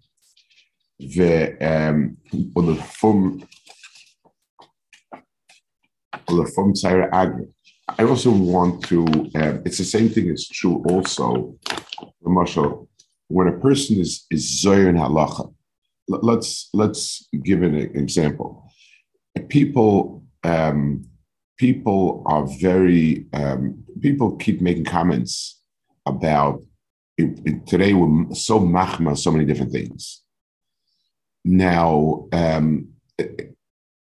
The 1.00 1.58
um, 1.72 2.18
from 3.00 3.48
from 6.56 6.74
Agra. 6.84 7.46
I 8.00 8.04
also 8.04 8.32
want 8.32 8.84
to, 8.86 9.06
uh, 9.36 9.58
it's 9.66 9.78
the 9.78 9.84
same 9.84 10.10
thing 10.10 10.30
It's 10.30 10.48
true 10.48 10.84
also, 10.90 11.56
Marshall, 12.24 12.88
when 13.32 13.48
a 13.48 13.58
person 13.58 14.00
is, 14.00 14.26
is 14.30 14.64
Zoyer 14.64 14.88
in 14.90 14.96
halacha, 14.96 15.54
let's, 16.08 16.70
let's 16.74 17.28
give 17.44 17.62
an 17.62 17.76
example. 17.76 18.70
People, 19.48 20.24
um, 20.44 21.06
people 21.58 22.24
are 22.26 22.46
very, 22.60 23.28
um, 23.34 23.84
people 24.02 24.36
keep 24.36 24.62
making 24.62 24.86
comments 24.86 25.62
about 26.06 26.62
it, 27.18 27.40
it, 27.46 27.68
today 27.68 27.94
we're 27.94 28.34
so 28.34 28.60
machma, 28.60 29.18
so 29.18 29.32
many 29.32 29.46
different 29.46 29.72
things. 29.72 30.24
Now, 31.46 32.28
um, 32.34 32.90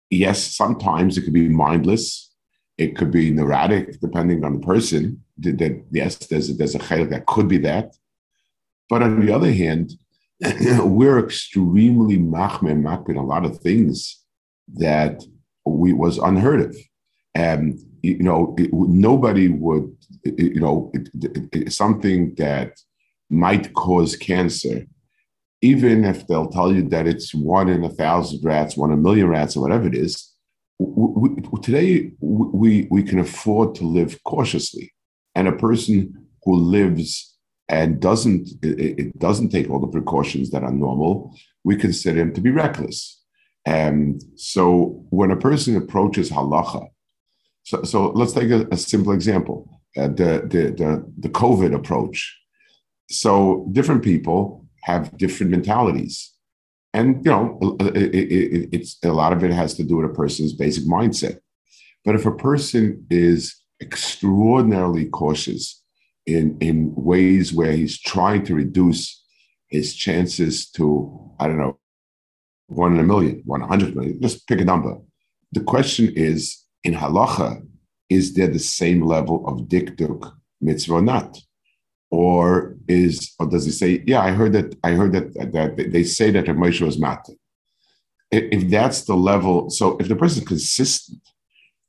yes, 0.09 0.55
sometimes 0.55 1.17
it 1.17 1.23
could 1.23 1.33
be 1.33 1.49
mindless 1.49 2.31
it 2.81 2.97
could 2.97 3.11
be 3.11 3.29
neurotic, 3.31 3.99
depending 3.99 4.43
on 4.43 4.53
the 4.59 4.65
person. 4.65 5.23
That 5.37 5.83
yes, 5.91 6.15
there's 6.15 6.49
a, 6.49 6.53
there's 6.53 6.73
a 6.73 6.79
chayil 6.79 7.09
that 7.11 7.27
could 7.27 7.47
be 7.47 7.59
that. 7.59 7.95
But 8.91 9.01
on 9.01 9.25
the 9.25 9.33
other 9.33 9.51
hand, 9.51 9.93
we're 10.83 11.25
extremely 11.25 12.17
machme 12.17 12.69
and 12.69 13.17
a 13.17 13.21
lot 13.21 13.45
of 13.45 13.59
things 13.59 14.21
that 14.75 15.23
we 15.65 15.93
was 15.93 16.17
unheard 16.17 16.61
of. 16.61 16.75
And 17.33 17.79
you 18.03 18.21
know, 18.21 18.53
it, 18.59 18.69
nobody 18.73 19.47
would, 19.47 19.95
you 20.25 20.59
know, 20.59 20.91
it, 20.93 21.71
something 21.71 22.35
that 22.35 22.73
might 23.29 23.73
cause 23.73 24.15
cancer, 24.17 24.85
even 25.61 26.03
if 26.03 26.27
they'll 26.27 26.49
tell 26.49 26.73
you 26.73 26.83
that 26.89 27.07
it's 27.07 27.33
one 27.33 27.69
in 27.69 27.85
a 27.85 27.89
thousand 27.89 28.43
rats, 28.43 28.75
one 28.75 28.91
in 28.91 28.99
a 28.99 29.01
million 29.01 29.27
rats, 29.29 29.55
or 29.55 29.61
whatever 29.61 29.87
it 29.87 29.95
is 29.95 30.31
we, 30.81 31.29
today 31.61 32.11
we, 32.19 32.87
we 32.89 33.03
can 33.03 33.19
afford 33.19 33.75
to 33.75 33.83
live 33.85 34.21
cautiously. 34.23 34.93
And 35.35 35.47
a 35.47 35.53
person 35.53 36.27
who 36.43 36.55
lives 36.55 37.30
and 37.71 37.99
doesn't 38.01 38.49
it, 38.61 39.17
doesn't 39.17 39.49
take 39.49 39.69
all 39.69 39.79
the 39.79 39.87
precautions 39.87 40.51
that 40.51 40.63
are 40.63 40.71
normal, 40.71 41.33
we 41.63 41.75
consider 41.75 42.19
him 42.19 42.33
to 42.33 42.41
be 42.41 42.51
reckless. 42.51 43.19
And 43.65 44.21
so 44.35 45.05
when 45.09 45.31
a 45.31 45.37
person 45.37 45.77
approaches 45.77 46.29
halacha, 46.29 46.87
so, 47.63 47.83
so 47.83 48.09
let's 48.09 48.33
take 48.33 48.51
a, 48.51 48.67
a 48.71 48.77
simple 48.77 49.13
example, 49.13 49.81
uh, 49.97 50.07
the, 50.07 50.41
the, 50.45 50.63
the, 50.77 51.13
the 51.17 51.29
COVID 51.29 51.73
approach. 51.73 52.37
So 53.09 53.67
different 53.71 54.03
people 54.03 54.65
have 54.83 55.15
different 55.17 55.51
mentalities. 55.51 56.31
And 56.93 57.23
you 57.23 57.31
know, 57.31 57.77
it, 57.79 58.15
it, 58.15 58.69
it's 58.73 58.97
a 59.03 59.13
lot 59.13 59.31
of 59.31 59.43
it 59.43 59.51
has 59.51 59.75
to 59.75 59.83
do 59.83 59.97
with 59.97 60.11
a 60.11 60.13
person's 60.13 60.53
basic 60.53 60.83
mindset. 60.85 61.39
But 62.03 62.15
if 62.15 62.25
a 62.25 62.35
person 62.35 63.05
is 63.09 63.55
extraordinarily 63.81 65.05
cautious 65.05 65.80
in 66.25 66.57
in 66.59 66.93
ways 66.95 67.53
where 67.53 67.71
he's 67.71 67.99
trying 67.99 68.45
to 68.45 68.55
reduce 68.55 69.23
his 69.67 69.95
chances 69.95 70.69
to, 70.71 71.31
I 71.39 71.47
don't 71.47 71.57
know, 71.57 71.79
one 72.67 72.93
in 72.93 72.99
a 72.99 73.03
million, 73.03 73.41
one 73.45 73.61
hundred 73.61 73.95
million, 73.95 74.21
just 74.21 74.47
pick 74.47 74.61
a 74.61 74.65
number. 74.65 74.97
The 75.51 75.61
question 75.61 76.13
is, 76.15 76.65
in 76.83 76.93
halacha, 76.93 77.65
is 78.09 78.33
there 78.33 78.47
the 78.47 78.59
same 78.59 79.01
level 79.01 79.47
of 79.47 79.67
dikduk 79.67 80.31
mitzvah 80.61 80.93
or 80.93 81.01
not? 81.01 81.37
or 82.11 82.75
is 82.87 83.33
or 83.39 83.47
does 83.47 83.65
he 83.65 83.71
say, 83.71 84.03
yeah, 84.05 84.21
I 84.21 84.31
heard 84.31 84.53
that 84.53 84.75
I 84.83 84.91
heard 84.91 85.13
that 85.13 85.33
that 85.53 85.91
they 85.91 86.03
say 86.03 86.29
that 86.31 86.45
Moshe 86.45 86.81
was 86.81 86.99
matter. 86.99 87.33
If 88.29 88.69
that's 88.69 89.05
the 89.05 89.15
level, 89.15 89.69
so 89.69 89.97
if 89.97 90.07
the 90.07 90.15
person 90.15 90.43
is 90.43 90.47
consistent 90.47 91.21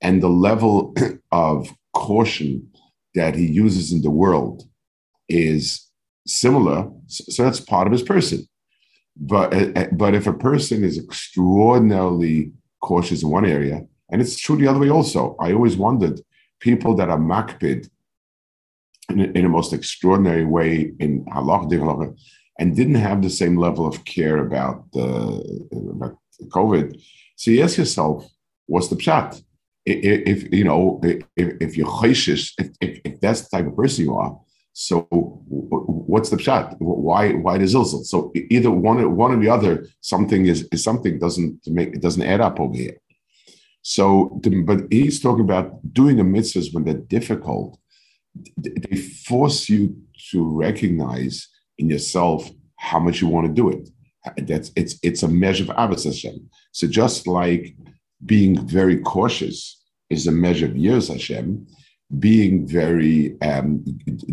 and 0.00 0.22
the 0.22 0.28
level 0.28 0.94
of 1.32 1.72
caution 1.92 2.71
that 3.14 3.34
he 3.34 3.46
uses 3.46 3.92
in 3.92 4.02
the 4.02 4.10
world 4.10 4.62
is 5.28 5.88
similar, 6.26 6.90
so 7.06 7.44
that's 7.44 7.60
part 7.60 7.86
of 7.86 7.92
his 7.92 8.02
person. 8.02 8.46
But 9.16 9.52
uh, 9.54 9.72
uh, 9.76 9.86
but 9.92 10.14
if 10.14 10.26
a 10.26 10.32
person 10.32 10.84
is 10.84 10.98
extraordinarily 10.98 12.52
cautious 12.80 13.22
in 13.22 13.28
one 13.28 13.44
area, 13.44 13.82
and 14.10 14.22
it's 14.22 14.38
true 14.38 14.56
the 14.56 14.68
other 14.68 14.80
way 14.80 14.90
also, 14.90 15.36
I 15.40 15.52
always 15.52 15.76
wondered 15.76 16.20
people 16.60 16.94
that 16.96 17.10
are 17.10 17.18
makpid 17.18 17.88
in 19.10 19.20
a, 19.20 19.24
in 19.24 19.50
most 19.50 19.72
extraordinary 19.72 20.44
way 20.44 20.92
in 20.98 21.24
halacha, 21.26 22.16
and 22.58 22.76
didn't 22.76 22.94
have 22.94 23.20
the 23.20 23.30
same 23.30 23.56
level 23.56 23.86
of 23.86 24.04
care 24.04 24.38
about 24.38 24.90
the 24.92 25.68
about 25.90 26.16
COVID. 26.48 27.00
So 27.36 27.50
you 27.50 27.62
ask 27.62 27.76
yourself, 27.76 28.26
what's 28.66 28.88
the 28.88 28.96
pshat? 28.96 29.42
If, 29.84 30.44
if 30.44 30.52
you 30.52 30.64
know, 30.64 31.00
if, 31.02 31.24
if 31.36 31.76
you're 31.76 31.88
choishish, 31.88 32.52
if, 32.58 32.70
if, 32.80 33.00
if, 33.04 33.20
that's 33.20 33.42
the 33.42 33.56
type 33.56 33.66
of 33.66 33.76
person 33.76 34.04
you 34.04 34.14
are, 34.14 34.38
so 34.72 35.02
what's 35.10 36.30
the 36.30 36.38
shot? 36.38 36.76
Why 36.78 37.32
why 37.32 37.58
the 37.58 37.64
zilzal? 37.64 38.04
So 38.04 38.32
either 38.34 38.70
one 38.70 39.16
one 39.16 39.32
or 39.32 39.40
the 39.40 39.50
other, 39.50 39.86
something 40.00 40.46
is, 40.46 40.68
is 40.72 40.82
something 40.82 41.18
doesn't 41.18 41.66
make 41.66 41.88
it 41.88 42.00
doesn't 42.00 42.22
add 42.22 42.40
up 42.40 42.58
over 42.60 42.74
here. 42.74 42.96
So, 43.82 44.40
but 44.64 44.82
he's 44.90 45.20
talking 45.20 45.44
about 45.44 45.92
doing 45.92 46.16
the 46.16 46.22
mitzvahs 46.22 46.72
when 46.72 46.84
they're 46.84 46.94
difficult 46.94 47.78
they 48.56 48.96
force 48.96 49.68
you 49.68 49.96
to 50.30 50.44
recognize 50.44 51.48
in 51.78 51.88
yourself 51.90 52.50
how 52.76 52.98
much 52.98 53.20
you 53.20 53.28
want 53.28 53.46
to 53.46 53.52
do 53.52 53.68
it. 53.68 53.88
That's 54.46 54.70
it's 54.76 54.98
it's 55.02 55.22
a 55.22 55.28
measure 55.28 55.70
of 55.72 56.04
Hashem. 56.04 56.48
So 56.72 56.86
just 56.86 57.26
like 57.26 57.76
being 58.24 58.66
very 58.66 58.98
cautious 58.98 59.80
is 60.10 60.26
a 60.26 60.32
measure 60.32 60.66
of 60.66 60.72
yiras 60.72 61.08
Hashem. 61.08 61.66
Being 62.18 62.66
very 62.66 63.40
um, 63.40 63.82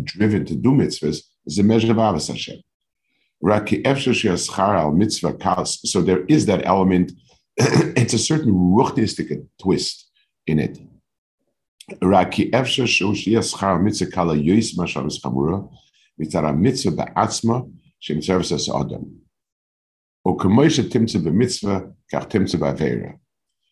driven 0.04 0.44
to 0.44 0.54
do 0.54 0.70
mitzvahs 0.70 1.22
is 1.46 1.58
a 1.58 1.62
measure 1.62 1.92
of 1.92 1.96
ahavas 1.96 2.28
Hashem. 2.28 2.60
So 3.42 3.58
there 6.02 6.24
is 6.26 6.44
that 6.46 6.66
element. 6.66 7.12
it's 7.56 8.12
a 8.12 8.18
certain 8.18 8.52
ruchnistic 8.52 9.46
twist 9.58 10.10
in 10.46 10.58
it. 10.58 10.78
Raki 12.02 12.50
Mitzvah 12.52 14.06
Kala 14.12 14.36
Shem 17.98 18.20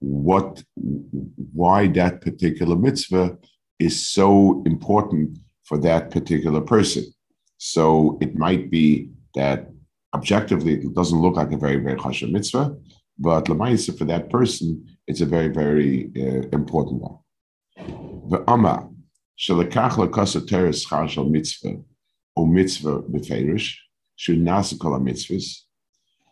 what 0.00 0.62
why 1.52 1.86
that 1.86 2.20
particular 2.20 2.74
mitzvah 2.74 3.36
is 3.78 4.08
so 4.08 4.62
important 4.66 5.38
for 5.64 5.78
that 5.78 6.10
particular 6.10 6.60
person. 6.60 7.04
So 7.58 8.18
it 8.20 8.34
might 8.34 8.70
be 8.70 9.10
that 9.34 9.68
objectively 10.14 10.74
it 10.74 10.94
doesn't 10.94 11.20
look 11.20 11.36
like 11.36 11.52
a 11.52 11.56
very 11.56 11.76
very 11.76 11.96
chashav 11.96 12.32
mitzvah, 12.32 12.76
but 13.18 13.44
lemaisa 13.46 13.96
for 13.96 14.06
that 14.06 14.30
person 14.30 14.86
it's 15.06 15.20
a 15.20 15.26
very 15.26 15.48
very 15.48 16.10
uh, 16.16 16.48
important 16.52 17.02
one. 17.02 17.18
The 18.30 18.42
amma 18.48 18.88
shelekach 19.38 19.92
lekasa 19.92 20.46
teres 20.46 20.86
chashal 20.86 21.30
mitzvah 21.30 21.76
o 22.36 22.46
mitzvah 22.46 23.02
beferish 23.02 23.74
should 24.16 24.38
nasa 24.38 24.78
kol 24.78 24.98
mitzvahs 24.98 25.60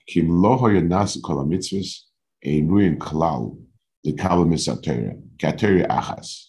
kim 0.06 0.30
lo 0.30 0.56
hoya 0.56 0.80
nasa 0.80 1.18
mitzvahs 1.22 2.07
einuin 2.44 2.98
klal 2.98 3.56
the 4.04 4.12
kalamis 4.12 4.68
atera 4.68 5.20
kateri 5.38 5.86
achas. 5.86 6.46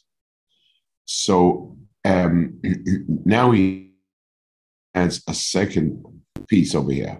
So 1.06 1.78
um, 2.06 2.60
now 3.26 3.52
he 3.52 3.94
adds 4.94 5.24
a 5.28 5.34
second 5.34 6.06
piece 6.48 6.76
over 6.76 6.92
here, 6.92 7.20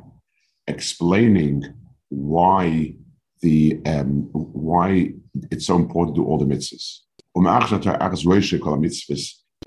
explaining 0.68 1.74
why 2.10 2.96
the 3.42 3.80
um, 3.86 4.30
why 4.32 5.14
it's 5.52 5.68
so 5.68 5.76
important 5.76 6.16
to 6.18 6.26
all 6.26 6.38
the 6.38 6.46
mitzvahs. 6.46 7.00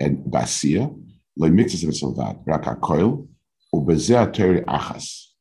And 0.01 0.17
basia, 0.25 0.89
lo 1.37 1.49
mitzvahs 1.49 1.85
v'salvat, 1.85 2.43
rak 2.45 2.63
hakoil, 2.63 3.27
ubezeh 3.73 4.27
ateri 4.27 4.63
achas. 4.65 5.32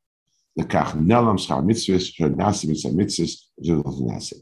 Lekach 0.58 0.92
nelam 0.94 1.38
schar 1.38 1.62
mitzvahs, 1.62 2.36
nasi 2.36 2.68
mitzvahs, 2.68 3.36
mitzvahs, 3.60 4.32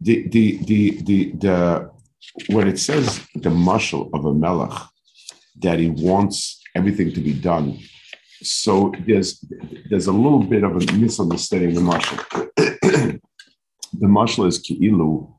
the 0.00 0.28
the 0.28 0.58
the 0.64 1.02
the 1.02 1.32
the 1.32 1.90
when 2.48 2.68
it 2.68 2.78
says 2.78 3.20
the 3.34 3.50
marshal 3.50 4.10
of 4.12 4.24
a 4.24 4.34
melech 4.34 4.78
that 5.60 5.78
he 5.78 5.88
wants 5.88 6.60
everything 6.74 7.12
to 7.12 7.20
be 7.20 7.32
done, 7.32 7.78
so 8.42 8.92
there's 9.06 9.44
there's 9.88 10.06
a 10.06 10.12
little 10.12 10.42
bit 10.42 10.64
of 10.64 10.76
a 10.76 10.92
misunderstanding 10.92 11.74
the 11.74 11.80
marshal. 11.80 12.18
the 12.56 14.08
marshal 14.08 14.46
is 14.46 14.58
ki'ilu 14.58 15.32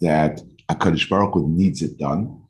that 0.00 0.40
Hakadosh 0.70 1.08
Baruch 1.08 1.34
Hu 1.34 1.48
needs 1.48 1.82
it 1.82 1.98
done, 1.98 2.42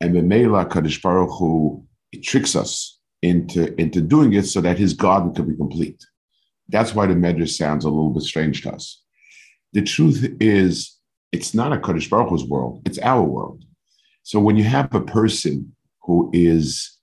and 0.00 0.14
Memela 0.14 0.68
Hakadosh 0.68 1.00
Baruch 1.02 1.30
Hu 1.38 1.84
tricks 2.22 2.54
us 2.56 2.98
into 3.22 3.74
into 3.80 4.00
doing 4.00 4.32
it 4.32 4.44
so 4.44 4.60
that 4.60 4.78
his 4.78 4.94
garden 4.94 5.34
can 5.34 5.48
be 5.48 5.56
complete. 5.56 6.04
That's 6.70 6.94
why 6.94 7.06
the 7.06 7.14
medrash 7.14 7.50
sounds 7.50 7.84
a 7.84 7.88
little 7.88 8.10
bit 8.10 8.22
strange 8.22 8.62
to 8.62 8.72
us. 8.72 9.02
The 9.72 9.82
truth 9.82 10.36
is, 10.40 10.96
it's 11.32 11.54
not 11.54 11.72
a 11.72 11.76
Kadosh 11.76 12.08
Baruch 12.08 12.28
Hu's 12.28 12.44
world, 12.44 12.82
it's 12.86 12.98
our 12.98 13.22
world. 13.22 13.64
So 14.22 14.40
when 14.40 14.56
you 14.56 14.64
have 14.64 14.94
a 14.94 15.00
person 15.00 15.74
who 16.02 16.30
is, 16.32 16.98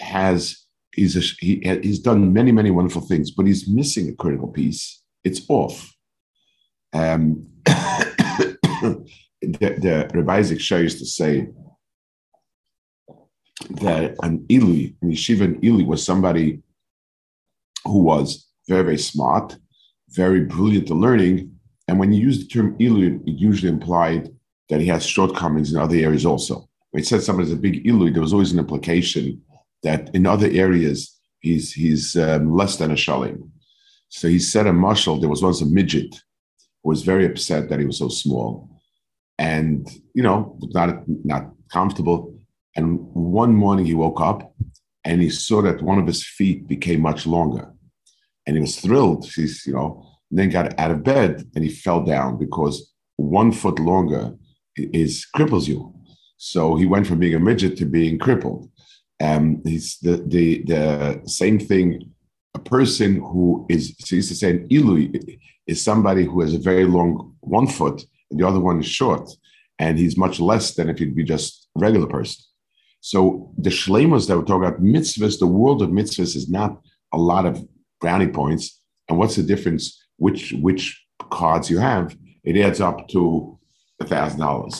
has, 0.00 0.64
he's, 0.94 1.16
a, 1.16 1.20
he, 1.20 1.60
he's 1.82 1.98
done 1.98 2.32
many, 2.32 2.52
many 2.52 2.70
wonderful 2.70 3.02
things, 3.02 3.30
but 3.30 3.46
he's 3.46 3.68
missing 3.68 4.08
a 4.08 4.14
critical 4.14 4.48
piece, 4.48 5.02
it's 5.24 5.42
off. 5.48 5.94
Um, 6.92 7.48
the, 7.64 9.06
the 9.40 10.10
Rabbi 10.12 10.36
Isaac 10.36 10.60
Shah 10.60 10.76
used 10.76 10.98
to 10.98 11.06
say 11.06 11.48
that 13.70 14.16
an 14.22 14.44
Ili, 14.48 14.96
an 15.02 15.12
yeshiva 15.12 15.58
Ili 15.62 15.84
was 15.84 16.04
somebody 16.04 16.62
who 17.84 17.98
was 17.98 18.46
very, 18.68 18.82
very 18.82 18.98
smart, 18.98 19.56
very 20.10 20.42
brilliant 20.44 20.90
in 20.90 21.00
learning, 21.00 21.52
and 21.88 21.98
when 21.98 22.12
you 22.12 22.22
use 22.22 22.38
the 22.38 22.46
term 22.46 22.76
Ilu, 22.78 23.20
it 23.26 23.38
usually 23.38 23.70
implied 23.70 24.30
that 24.68 24.80
he 24.80 24.86
has 24.86 25.04
shortcomings 25.04 25.72
in 25.72 25.78
other 25.78 25.96
areas 25.96 26.24
also. 26.24 26.68
When 26.90 27.02
it 27.02 27.06
said 27.06 27.22
somebody's 27.22 27.52
a 27.52 27.56
big 27.56 27.86
Ilu, 27.86 28.12
there 28.12 28.22
was 28.22 28.32
always 28.32 28.52
an 28.52 28.58
implication 28.58 29.42
that 29.82 30.14
in 30.14 30.26
other 30.26 30.48
areas 30.50 31.18
he's 31.40 31.72
he's 31.72 32.16
um, 32.16 32.54
less 32.54 32.76
than 32.76 32.92
a 32.92 32.94
shalim. 32.94 33.50
So 34.08 34.28
he 34.28 34.38
said 34.38 34.66
a 34.66 34.72
marshal, 34.72 35.18
there 35.18 35.30
was 35.30 35.42
once 35.42 35.62
a 35.62 35.66
midget 35.66 36.14
who 36.82 36.90
was 36.90 37.02
very 37.02 37.26
upset 37.26 37.68
that 37.68 37.80
he 37.80 37.86
was 37.86 37.98
so 37.98 38.08
small. 38.08 38.68
And, 39.38 39.88
you 40.14 40.22
know, 40.22 40.58
not, 40.74 41.04
not 41.06 41.50
comfortable. 41.72 42.38
And 42.76 43.00
one 43.14 43.54
morning 43.54 43.86
he 43.86 43.94
woke 43.94 44.20
up 44.20 44.54
and 45.04 45.20
he 45.22 45.30
saw 45.30 45.62
that 45.62 45.82
one 45.82 45.98
of 45.98 46.06
his 46.06 46.24
feet 46.24 46.68
became 46.68 47.00
much 47.00 47.26
longer. 47.26 47.71
And 48.46 48.56
he 48.56 48.60
was 48.60 48.78
thrilled. 48.80 49.26
He's, 49.26 49.64
you 49.66 49.74
know, 49.74 50.04
then 50.30 50.50
got 50.50 50.78
out 50.78 50.90
of 50.90 51.04
bed 51.04 51.48
and 51.54 51.64
he 51.64 51.70
fell 51.70 52.02
down 52.04 52.38
because 52.38 52.92
one 53.16 53.52
foot 53.52 53.78
longer 53.78 54.32
is 54.76 55.26
cripples 55.36 55.68
you. 55.68 55.94
So 56.38 56.74
he 56.74 56.86
went 56.86 57.06
from 57.06 57.20
being 57.20 57.34
a 57.34 57.38
midget 57.38 57.76
to 57.78 57.84
being 57.84 58.18
crippled. 58.18 58.68
Um, 59.20 59.62
he's 59.64 59.98
the, 60.00 60.16
the 60.26 60.64
the 60.64 61.22
same 61.26 61.60
thing. 61.60 62.10
A 62.54 62.58
person 62.58 63.16
who 63.16 63.66
is 63.70 63.94
so 64.00 64.16
used 64.16 64.28
to 64.30 64.34
say 64.34 64.50
an 64.50 64.66
ilu 64.68 65.12
is 65.66 65.84
somebody 65.84 66.24
who 66.24 66.40
has 66.40 66.52
a 66.52 66.58
very 66.58 66.84
long 66.84 67.34
one 67.40 67.66
foot 67.66 68.04
and 68.30 68.40
the 68.40 68.46
other 68.46 68.60
one 68.60 68.80
is 68.80 68.86
short, 68.86 69.30
and 69.78 69.98
he's 69.98 70.16
much 70.16 70.40
less 70.40 70.74
than 70.74 70.88
if 70.88 70.98
he'd 70.98 71.14
be 71.14 71.24
just 71.24 71.68
a 71.76 71.80
regular 71.80 72.08
person. 72.08 72.42
So 73.00 73.52
the 73.58 73.70
shlemas 73.70 74.26
that 74.26 74.36
we're 74.36 74.44
talking 74.44 74.64
about 74.64 74.82
mitzvahs, 74.82 75.38
the 75.38 75.46
world 75.46 75.82
of 75.82 75.90
mitzvahs 75.90 76.34
is 76.36 76.48
not 76.48 76.80
a 77.12 77.18
lot 77.18 77.46
of 77.46 77.64
brownie 78.01 78.27
points. 78.27 78.81
And 79.09 79.17
what's 79.17 79.35
the 79.35 79.43
difference 79.43 79.83
which 80.17 80.53
which 80.61 80.83
cards 81.31 81.69
you 81.69 81.79
have, 81.79 82.15
it 82.43 82.57
adds 82.57 82.81
up 82.81 83.07
to 83.09 83.59
a 83.99 84.05
thousand 84.05 84.39
dollars. 84.39 84.75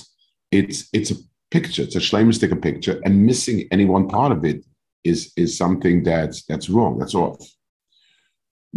It's 0.51 0.87
it's 0.93 1.11
a 1.11 1.15
picture, 1.51 1.83
it's 1.83 1.95
a 1.95 1.99
shlemistic 1.99 2.61
picture, 2.61 2.99
and 3.05 3.25
missing 3.25 3.67
any 3.71 3.85
one 3.85 4.07
part 4.07 4.31
of 4.31 4.45
it 4.45 4.65
is 5.03 5.31
is 5.35 5.57
something 5.57 6.03
that's 6.03 6.43
that's 6.45 6.69
wrong. 6.69 6.97
That's 6.99 7.15
off. 7.15 7.43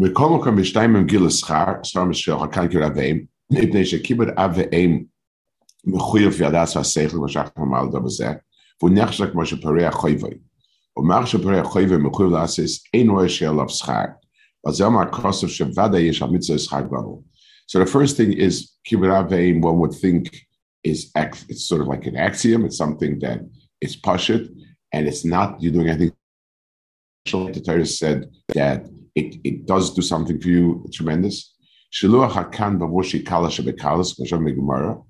וכל 0.02 0.28
מקום 0.38 0.56
בשתיים 0.56 0.96
עם 0.96 1.06
גיל 1.06 1.26
השכר, 1.26 1.64
שכר 1.82 2.04
משל 2.04 2.38
חלקן 2.38 2.68
כרבעים, 2.68 3.24
מפני 3.52 3.84
שכיבוד 3.84 4.28
אב 4.28 4.52
ואם 4.56 5.04
מחויב 5.84 6.42
ידס 6.42 6.76
והשכל, 6.76 7.08
כמו 7.08 7.28
שאנחנו 7.28 7.64
אמרנו 7.64 7.90
דבר 7.90 8.08
זה, 8.08 8.32
והוא 8.80 8.90
נחשב 8.94 9.30
כמו 9.32 9.46
שפרע 9.46 9.90
חויבוי. 9.90 10.34
ומאחר 10.96 11.24
שפרע 11.24 11.64
חויבוי 11.64 11.96
מחויב 11.96 12.30
לעשות, 12.30 12.64
אין 12.94 13.10
רואה 13.10 13.28
שעליו 13.28 13.68
שכר. 13.68 14.04
So 14.67 14.73
the 17.79 17.85
first 17.85 18.17
thing 18.17 18.33
is 18.33 18.71
kibbutz 18.87 19.61
one 19.61 19.79
would 19.79 19.93
think 19.93 20.45
is 20.83 21.11
it's 21.15 21.67
sort 21.67 21.81
of 21.81 21.87
like 21.87 22.07
an 22.07 22.15
axiom. 22.15 22.65
It's 22.65 22.77
something 22.77 23.19
that 23.19 23.41
it's 23.79 23.95
pashit, 23.95 24.49
and 24.91 25.07
it's 25.07 25.23
not 25.23 25.61
you're 25.61 25.71
doing 25.71 25.89
anything. 25.89 26.13
The 27.25 27.61
Torah 27.63 27.85
said 27.85 28.31
that 28.55 28.85
it, 29.13 29.35
it 29.43 29.67
does 29.67 29.93
do 29.93 30.01
something 30.01 30.41
for 30.41 30.47
you 30.49 30.83
tremendous. 30.91 31.53
Shiluach 31.93 32.31
hakan 32.31 32.79
bavoshi 32.79 33.23
kala 33.23 33.49
shebekalas 33.49 34.19
kasham 34.19 34.41
megumara. 34.47 35.03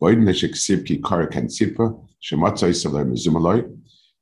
Boyd 0.00 0.18
nesheksib 0.18 0.84
ki 0.84 0.98
kara 0.98 1.28
kan 1.28 1.46
tzipa 1.46 1.96
shematzai 2.20 2.74
salar 2.74 3.04
mezumaloi. 3.04 3.64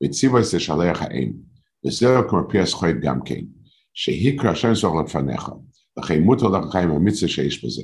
Vitziva 0.03 0.45
se 0.45 0.59
shalech 0.59 0.99
ha'im. 0.99 1.43
V'zero 1.85 2.29
kumar 2.29 2.45
pias 2.45 2.75
choyed 2.75 3.01
gam 3.01 3.23
kein. 3.23 3.54
שהיקרא 3.94 4.50
השם 4.50 4.74
זוך 4.74 4.94
לפניך, 5.06 5.50
לכן 5.98 6.22
מותר 6.22 6.48
לך 6.48 6.72
חיים 6.72 6.92
המצווה 6.92 7.30
שיש 7.32 7.66
בזה. 7.66 7.84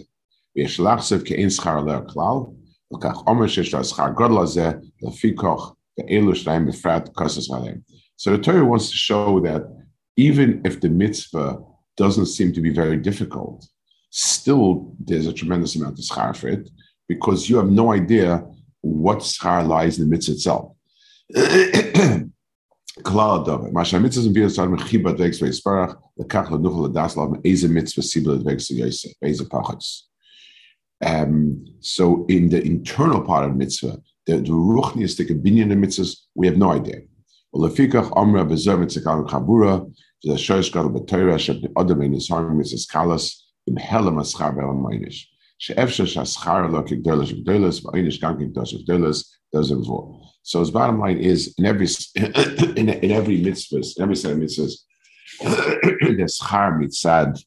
ויש 0.56 0.80
לחשב 0.80 1.22
כאין 1.26 1.50
שכר 1.50 1.80
עליה 1.80 1.98
הכלל, 1.98 2.38
וכך 2.94 3.24
אומר 3.28 3.48
שיש 3.48 3.74
לה 3.74 3.84
שכר 3.84 4.10
גודל 4.10 4.38
הזה, 4.44 4.72
לפי 5.02 5.36
כוח 5.36 5.74
ואלו 5.98 6.36
שניים 6.36 6.66
בפרט 6.66 7.10
כוסס 7.14 7.52
עליהם. 7.52 7.78
So 8.18 8.32
the 8.32 8.38
Torah 8.38 8.66
wants 8.66 8.90
to 8.92 8.98
show 9.10 9.42
that 9.42 9.64
even 10.18 10.62
if 10.64 10.80
the 10.80 10.90
mitzvah 10.90 11.58
doesn't 11.98 12.28
seem 12.28 12.54
to 12.54 12.62
be 12.62 12.70
very 12.70 12.98
difficult, 12.98 13.68
still 14.10 14.96
there's 15.08 15.28
a 15.28 15.34
tremendous 15.34 15.76
amount 15.76 16.00
of 16.00 16.06
schar 16.06 16.36
for 16.36 16.48
it 16.48 16.70
because 17.10 17.50
you 17.50 17.58
have 17.58 17.70
no 17.70 17.92
idea 17.92 18.30
what 18.82 19.20
schar 19.20 19.68
lies 19.68 19.98
in 19.98 20.04
the 20.04 20.12
mitzvah 20.14 20.34
itself. 20.36 20.66
כלל 23.02 23.36
הדבר, 23.36 23.72
מה 23.74 23.86
שהמצווה 23.86 24.24
זה 24.24 24.30
מביא 24.30 24.46
אותנו 24.46 24.72
מחיבה 24.72 25.12
דבקס 25.12 25.42
ויספרח, 25.42 25.96
לקח 26.18 26.52
לנוכל 26.52 26.88
לדעת 26.90 27.18
לנו 27.18 27.34
איזה 27.46 27.70
מצווה 27.70 28.08
סיבה 28.08 28.34
לדבקס 28.34 28.72
ויוסף, 28.72 29.10
איזה 29.22 29.46
פחץ. 29.50 30.10
Um, 31.04 31.66
so 31.82 32.26
in 32.30 32.50
the 32.50 32.62
internal 32.64 33.22
part 33.22 33.44
of 33.46 33.56
mitzvah, 33.56 33.98
the, 34.28 34.38
the 34.38 34.56
ruchniistic 34.74 35.28
binyan 35.44 35.72
mitzvahs, 35.84 36.12
we 36.36 36.48
have 36.48 36.58
no 36.58 36.72
idea. 36.72 37.00
ולפיכך 37.54 38.06
אמרה 38.18 38.44
בזר 38.44 38.78
מצקל 38.78 39.28
חבורה, 39.28 39.80
זה 40.26 40.34
השורש 40.34 40.70
גדול 40.70 40.92
בתורה, 40.92 41.40
שבני 41.40 41.68
אדם 41.82 42.02
אין 42.02 42.14
ישרים 42.14 42.60
מיtzvahs 42.62 42.92
קלס, 42.92 43.52
עם 43.70 43.76
הלם 43.78 44.20
השכר 44.20 44.50
והלם 44.58 44.86
העניש. 44.92 45.36
so 45.63 45.75
his 50.61 50.71
bottom 50.71 50.99
line 50.99 51.19
is 51.19 51.55
in 51.59 51.67
every 51.67 51.87
in, 52.17 52.89
in 52.89 53.11
every 53.11 53.43
mitzvah, 53.43 53.83
in 53.97 54.03
every 54.03 54.17
set 54.17 54.33
of 54.33 54.39
mitzvahs, 54.39 54.73
there's 56.17 56.39
schar 56.39 56.81
mitzad 56.81 57.39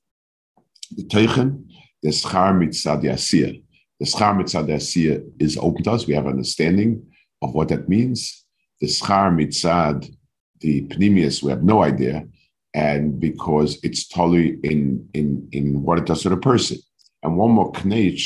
the 0.91 1.03
teichen, 1.05 1.65
there's 2.03 2.23
schar 2.23 2.53
mitzad 2.55 3.01
yasir. 3.01 3.63
The 3.99 4.05
schar 4.05 4.37
mitzad 4.39 4.67
yasir 4.67 5.23
is 5.39 5.57
open 5.57 5.83
to 5.85 5.93
us. 5.93 6.05
We 6.05 6.13
have 6.13 6.27
understanding 6.27 7.03
of 7.41 7.55
what 7.55 7.69
that 7.69 7.89
means. 7.89 8.45
The 8.79 8.87
schar 8.87 9.33
mitzad 9.33 10.15
the 10.59 10.83
pneumius, 10.83 11.41
we 11.41 11.49
have 11.49 11.63
no 11.63 11.81
idea, 11.81 12.27
and 12.75 13.19
because 13.19 13.79
it's 13.81 14.07
totally 14.07 14.59
in 14.63 15.09
in 15.15 15.49
in 15.51 15.81
what 15.81 15.97
it 15.97 16.05
does 16.05 16.21
to 16.21 16.29
the 16.29 16.37
person. 16.37 16.77
And 17.23 17.37
one 17.37 17.51
more 17.51 17.71
knech, 17.71 18.21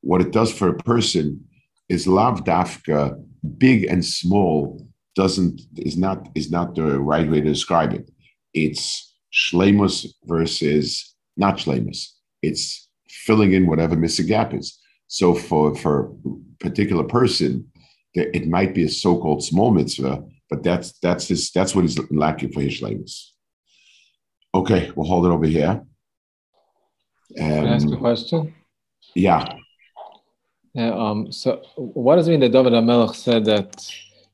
what 0.00 0.20
it 0.20 0.32
does 0.32 0.52
for 0.52 0.68
a 0.68 0.76
person 0.78 1.44
is 1.88 2.06
lav 2.06 2.44
dafka, 2.44 3.22
big 3.58 3.84
and 3.84 4.04
small, 4.04 4.86
doesn't 5.16 5.60
is 5.76 5.96
not 5.96 6.28
is 6.34 6.50
not 6.50 6.74
the 6.74 6.98
right 6.98 7.28
way 7.30 7.40
to 7.40 7.48
describe 7.48 7.92
it. 7.92 8.10
It's 8.54 9.12
shlemus 9.32 10.06
versus 10.24 11.14
not 11.36 11.58
shlemus. 11.58 12.06
It's 12.42 12.88
filling 13.08 13.52
in 13.52 13.66
whatever 13.66 13.96
missing 13.96 14.26
gap 14.26 14.54
is. 14.54 14.78
So 15.08 15.34
for 15.34 15.74
for 15.74 15.94
a 16.04 16.64
particular 16.64 17.04
person, 17.04 17.70
it 18.14 18.48
might 18.48 18.74
be 18.74 18.84
a 18.84 18.88
so-called 18.88 19.44
small 19.44 19.70
mitzvah, 19.70 20.24
but 20.48 20.62
that's 20.62 20.98
that's 21.00 21.28
his 21.28 21.50
that's 21.50 21.74
what 21.74 21.82
he's 21.82 21.98
lacking 22.10 22.52
for 22.52 22.60
his 22.60 22.80
shlemus. 22.80 23.30
Okay, 24.54 24.90
we'll 24.94 25.06
hold 25.06 25.26
it 25.26 25.30
over 25.30 25.46
here. 25.46 25.82
Can 27.36 27.66
I 27.66 27.74
ask 27.74 27.88
a 27.88 27.96
question? 27.96 28.54
Yeah. 29.14 29.56
Yeah. 30.74 30.94
Um, 30.94 31.32
so, 31.32 31.62
what 31.76 32.16
does 32.16 32.28
it 32.28 32.32
mean 32.32 32.40
that 32.40 32.52
David 32.52 32.72
HaMelech 32.72 33.14
said 33.14 33.44
that 33.46 33.84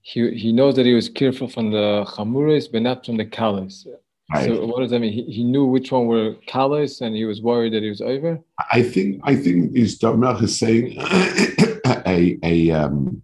he 0.03 0.31
he 0.35 0.53
knows 0.53 0.77
that 0.77 0.87
he 0.87 0.95
was 0.95 1.09
careful 1.09 1.49
from 1.49 1.71
the 1.71 2.05
chamuris, 2.07 2.71
but 2.71 2.83
not 2.83 3.07
from 3.07 3.17
the 3.17 3.25
kalis? 3.25 3.87
Right. 4.33 4.47
So, 4.47 4.67
what 4.67 4.81
does 4.81 4.91
that 4.91 5.01
mean? 5.01 5.13
He, 5.13 5.23
he 5.25 5.45
knew 5.45 5.65
which 5.65 5.93
one 5.93 6.07
were 6.07 6.35
kalis, 6.47 7.01
and 7.01 7.15
he 7.15 7.25
was 7.25 7.41
worried 7.41 7.73
that 7.73 7.83
he 7.83 7.89
was 7.89 8.01
over. 8.03 8.41
I 8.73 8.83
think 8.83 9.21
I 9.25 9.35
think 9.37 9.75
is 9.75 9.99
David 9.99 10.21
HaMelech 10.21 10.43
is 10.43 10.59
saying 10.59 10.97
a 12.07 12.39
a 12.43 12.71
um, 12.71 13.23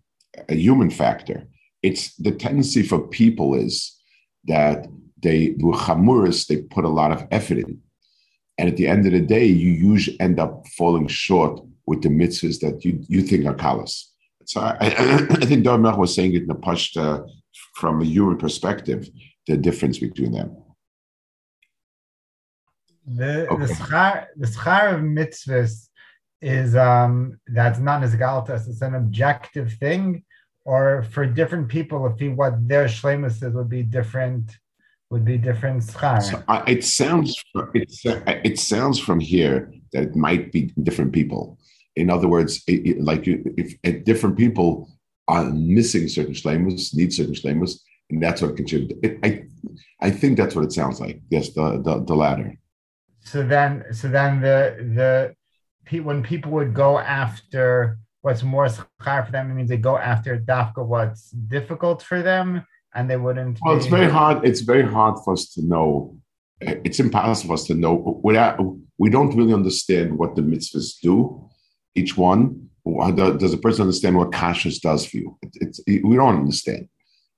a 0.48 0.54
human 0.54 0.90
factor. 0.90 1.48
It's 1.82 2.14
the 2.16 2.32
tendency 2.32 2.82
for 2.82 3.00
people 3.08 3.54
is 3.54 3.98
that 4.44 4.86
they 5.22 5.54
with 5.58 5.80
chamuris 5.80 6.46
they 6.46 6.62
put 6.62 6.84
a 6.84 6.88
lot 6.88 7.12
of 7.12 7.26
effort 7.30 7.58
in 7.58 7.80
and 8.58 8.68
at 8.68 8.76
the 8.76 8.86
end 8.86 9.06
of 9.06 9.12
the 9.12 9.20
day, 9.20 9.44
you 9.44 9.70
usually 9.72 10.20
end 10.20 10.38
up 10.38 10.66
falling 10.76 11.08
short 11.08 11.60
with 11.86 12.02
the 12.02 12.08
mitzvahs 12.08 12.60
that 12.60 12.84
you, 12.84 13.02
you 13.08 13.22
think 13.22 13.46
are 13.46 13.54
callous. 13.54 14.12
So 14.44 14.60
I, 14.60 14.76
I, 14.80 14.86
I 15.30 15.46
think 15.46 15.64
Dov 15.64 15.98
was 15.98 16.14
saying 16.14 16.34
it 16.34 16.42
in 16.42 16.48
the 16.48 16.54
Pashta 16.54 17.28
from 17.74 18.02
a 18.02 18.04
human 18.04 18.36
perspective, 18.36 19.08
the 19.46 19.56
difference 19.56 19.98
between 19.98 20.32
them. 20.32 20.56
The 23.06 23.48
okay. 23.48 23.66
the 23.66 23.72
schar 23.72 24.26
the 24.36 24.46
schar 24.46 24.94
of 24.94 25.00
mitzvahs 25.00 25.88
is 26.40 26.76
um 26.76 27.40
that's 27.48 27.80
not 27.80 28.04
as 28.04 28.14
galtas, 28.14 28.68
it's 28.68 28.80
an 28.82 28.94
objective 28.94 29.72
thing, 29.74 30.24
or 30.64 31.02
for 31.10 31.26
different 31.26 31.68
people, 31.68 32.06
if 32.06 32.18
he, 32.20 32.28
what 32.28 32.68
their 32.68 32.86
shlemus 32.86 33.42
is 33.42 33.54
would 33.54 33.68
be 33.68 33.82
different 33.82 34.56
would 35.12 35.26
be 35.26 35.36
different 35.36 35.82
schar. 35.82 36.22
So, 36.22 36.42
uh, 36.48 36.64
it 36.66 36.82
sounds 36.82 37.30
uh, 37.54 37.66
it 38.50 38.58
sounds 38.58 38.98
from 38.98 39.20
here 39.20 39.72
that 39.92 40.02
it 40.04 40.16
might 40.16 40.50
be 40.50 40.72
different 40.82 41.12
people. 41.12 41.58
In 41.96 42.08
other 42.08 42.26
words, 42.26 42.62
it, 42.66 42.86
it, 42.88 43.04
like 43.04 43.28
if, 43.28 43.76
if, 43.82 44.04
different 44.04 44.38
people 44.38 44.88
are 45.28 45.44
missing 45.44 46.08
certain 46.08 46.32
shlemus, 46.32 46.94
need 46.94 47.12
certain 47.12 47.34
shlemus, 47.34 47.80
and 48.08 48.22
that's 48.22 48.40
what 48.40 48.56
contributes. 48.56 48.94
I 49.22 49.44
I 50.00 50.10
think 50.10 50.38
that's 50.38 50.54
what 50.56 50.64
it 50.64 50.72
sounds 50.72 50.98
like. 50.98 51.20
Yes, 51.28 51.50
the 51.50 51.82
the, 51.86 52.02
the 52.08 52.14
latter. 52.14 52.56
So 53.20 53.46
then, 53.46 53.84
so 53.92 54.08
then 54.08 54.40
the 54.40 55.34
the 55.90 56.00
when 56.00 56.22
people 56.22 56.50
would 56.52 56.72
go 56.72 56.98
after 56.98 57.98
what's 58.22 58.42
more 58.42 58.66
schar 58.66 59.26
for 59.26 59.32
them, 59.32 59.50
it 59.50 59.54
means 59.54 59.68
they 59.68 59.76
go 59.76 59.98
after 59.98 60.38
dafka 60.38 60.82
what's 60.86 61.30
difficult 61.30 62.02
for 62.02 62.22
them 62.22 62.64
and 62.94 63.08
they 63.08 63.16
wouldn't. 63.16 63.58
Well, 63.62 63.74
be... 63.74 63.78
it's 63.78 63.86
very 63.86 64.10
hard. 64.10 64.46
It's 64.46 64.60
very 64.60 64.82
hard 64.82 65.16
for 65.24 65.32
us 65.32 65.52
to 65.54 65.62
know. 65.62 66.16
It's 66.60 67.00
impossible 67.00 67.48
for 67.48 67.54
us 67.54 67.66
to 67.66 67.74
know. 67.74 68.20
Without, 68.22 68.60
we 68.98 69.10
don't 69.10 69.36
really 69.36 69.52
understand 69.52 70.16
what 70.16 70.36
the 70.36 70.42
mitzvahs 70.42 71.00
do. 71.00 71.48
Each 71.94 72.16
one. 72.16 72.68
Does 72.84 73.52
a 73.52 73.58
person 73.58 73.82
understand 73.82 74.16
what 74.16 74.32
kashrus 74.32 74.80
does 74.80 75.06
for 75.06 75.16
you? 75.16 75.38
It's, 75.54 75.80
it, 75.86 76.04
we 76.04 76.16
don't 76.16 76.40
understand, 76.40 76.88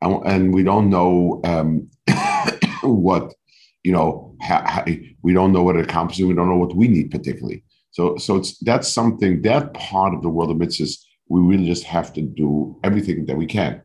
and, 0.01 0.27
and 0.27 0.55
we 0.55 0.62
don't 0.62 0.88
know 0.88 1.43
um, 1.45 1.90
what 2.83 3.35
you 3.83 3.93
know. 3.93 4.37
How, 4.40 4.62
how, 4.67 4.85
we 5.23 5.33
don't 5.33 5.53
know 5.53 5.62
what 5.62 5.77
it 5.77 5.85
accomplishes. 5.85 6.27
We 6.27 6.35
don't 6.35 6.49
know 6.49 6.57
what 6.57 6.75
we 6.75 6.88
need 6.88 7.11
particularly. 7.11 7.64
So, 7.90 8.17
so 8.17 8.37
it's 8.37 8.59
that's 8.59 8.88
something 8.88 9.43
that 9.43 9.75
part 9.75 10.14
of 10.14 10.23
the 10.23 10.29
world 10.29 10.51
of 10.51 10.57
mitzvahs. 10.57 10.99
We 11.29 11.40
really 11.40 11.67
just 11.67 11.85
have 11.85 12.12
to 12.14 12.23
do 12.23 12.79
everything 12.83 13.27
that 13.27 13.37
we 13.37 13.47
can 13.47 13.83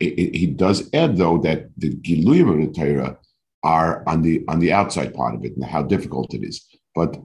it, 0.00 0.34
he 0.34 0.46
does 0.46 0.90
add 0.92 1.16
though 1.16 1.38
that 1.38 1.68
the 1.76 1.90
giluyim 1.90 2.50
of 2.50 2.74
the 2.74 2.80
Torah 2.80 3.18
are 3.62 4.02
on 4.06 4.22
the 4.22 4.44
on 4.48 4.58
the 4.58 4.72
outside 4.72 5.14
part 5.14 5.34
of 5.34 5.44
it 5.44 5.56
and 5.56 5.64
how 5.64 5.82
difficult 5.82 6.34
it 6.34 6.42
is. 6.42 6.64
But 6.94 7.16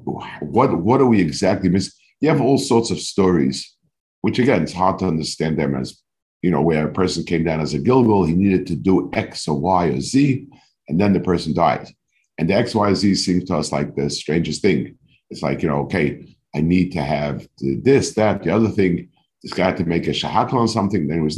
what 0.41 0.73
what 0.77 1.01
are 1.01 1.05
we 1.05 1.21
exactly 1.21 1.69
missing? 1.69 1.93
You 2.21 2.29
have 2.29 2.41
all 2.41 2.58
sorts 2.58 2.91
of 2.91 2.99
stories, 2.99 3.75
which 4.21 4.39
again 4.39 4.63
it's 4.63 4.73
hard 4.73 4.99
to 4.99 5.08
understand 5.08 5.60
them 5.60 5.75
as 5.75 6.01
you 6.41 6.51
know 6.51 6.62
where 6.62 6.88
a 6.88 6.93
person 6.93 7.23
came 7.23 7.43
down 7.43 7.60
as 7.60 7.73
a 7.73 7.79
gilgul, 7.79 8.27
he 8.27 8.34
needed 8.34 8.67
to 8.67 8.75
do 8.75 9.10
X 9.13 9.47
or 9.47 9.60
Y 9.60 9.88
or 9.88 10.01
Z, 10.01 10.47
and 10.88 10.99
then 10.99 11.13
the 11.13 11.19
person 11.19 11.53
died. 11.53 11.89
And 12.38 12.49
the 12.49 12.53
X, 12.53 12.73
Y, 12.73 12.93
Z 12.93 13.15
seems 13.15 13.43
to 13.45 13.58
us 13.58 13.73
like 13.73 13.95
the 13.95 14.10
strangest 14.10 14.62
thing. 14.62 14.97
It's 15.29 15.41
like, 15.41 15.62
you 15.62 15.67
know, 15.67 15.79
okay, 15.82 16.38
I 16.55 16.62
need 16.62 16.93
to 16.93 17.01
have 17.01 17.45
this, 17.60 18.13
that, 18.13 18.43
the 18.43 18.51
other 18.51 18.69
thing. 18.69 19.10
This 19.43 19.53
guy 19.53 19.65
had 19.65 19.77
to 19.77 19.86
make 19.86 20.08
a 20.08 20.12
shahakal 20.12 20.53
on 20.53 20.67
something, 20.67 21.08
then 21.08 21.19
it 21.19 21.23
was 21.23 21.38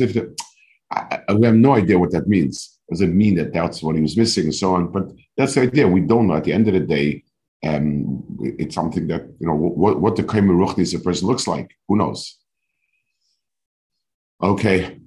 different. 0.93 1.23
I, 1.29 1.33
we 1.33 1.45
have 1.45 1.55
no 1.55 1.75
idea 1.75 1.99
what 1.99 2.11
that 2.11 2.27
means. 2.27 2.79
Does 2.89 3.01
it 3.01 3.07
mean 3.07 3.35
that 3.35 3.53
that's 3.53 3.81
what 3.81 3.95
he 3.95 4.01
was 4.01 4.17
missing 4.17 4.45
and 4.45 4.55
so 4.55 4.75
on? 4.75 4.91
But 4.91 5.11
that's 5.37 5.55
the 5.55 5.61
idea. 5.61 5.87
We 5.87 6.01
don't 6.01 6.27
know. 6.27 6.35
At 6.35 6.43
the 6.43 6.53
end 6.53 6.67
of 6.67 6.73
the 6.73 6.81
day, 6.81 7.23
um, 7.63 8.23
it's 8.39 8.75
something 8.75 9.07
that 9.07 9.21
you 9.39 9.47
know 9.47 9.55
what 9.55 9.99
what 10.01 10.15
the 10.15 10.23
Kaimer 10.23 10.55
Ruchnis 10.55 10.95
a 10.95 10.99
person 10.99 11.27
looks 11.27 11.47
like. 11.47 11.71
Who 11.87 11.97
knows? 11.97 12.37
Okay, 14.41 14.99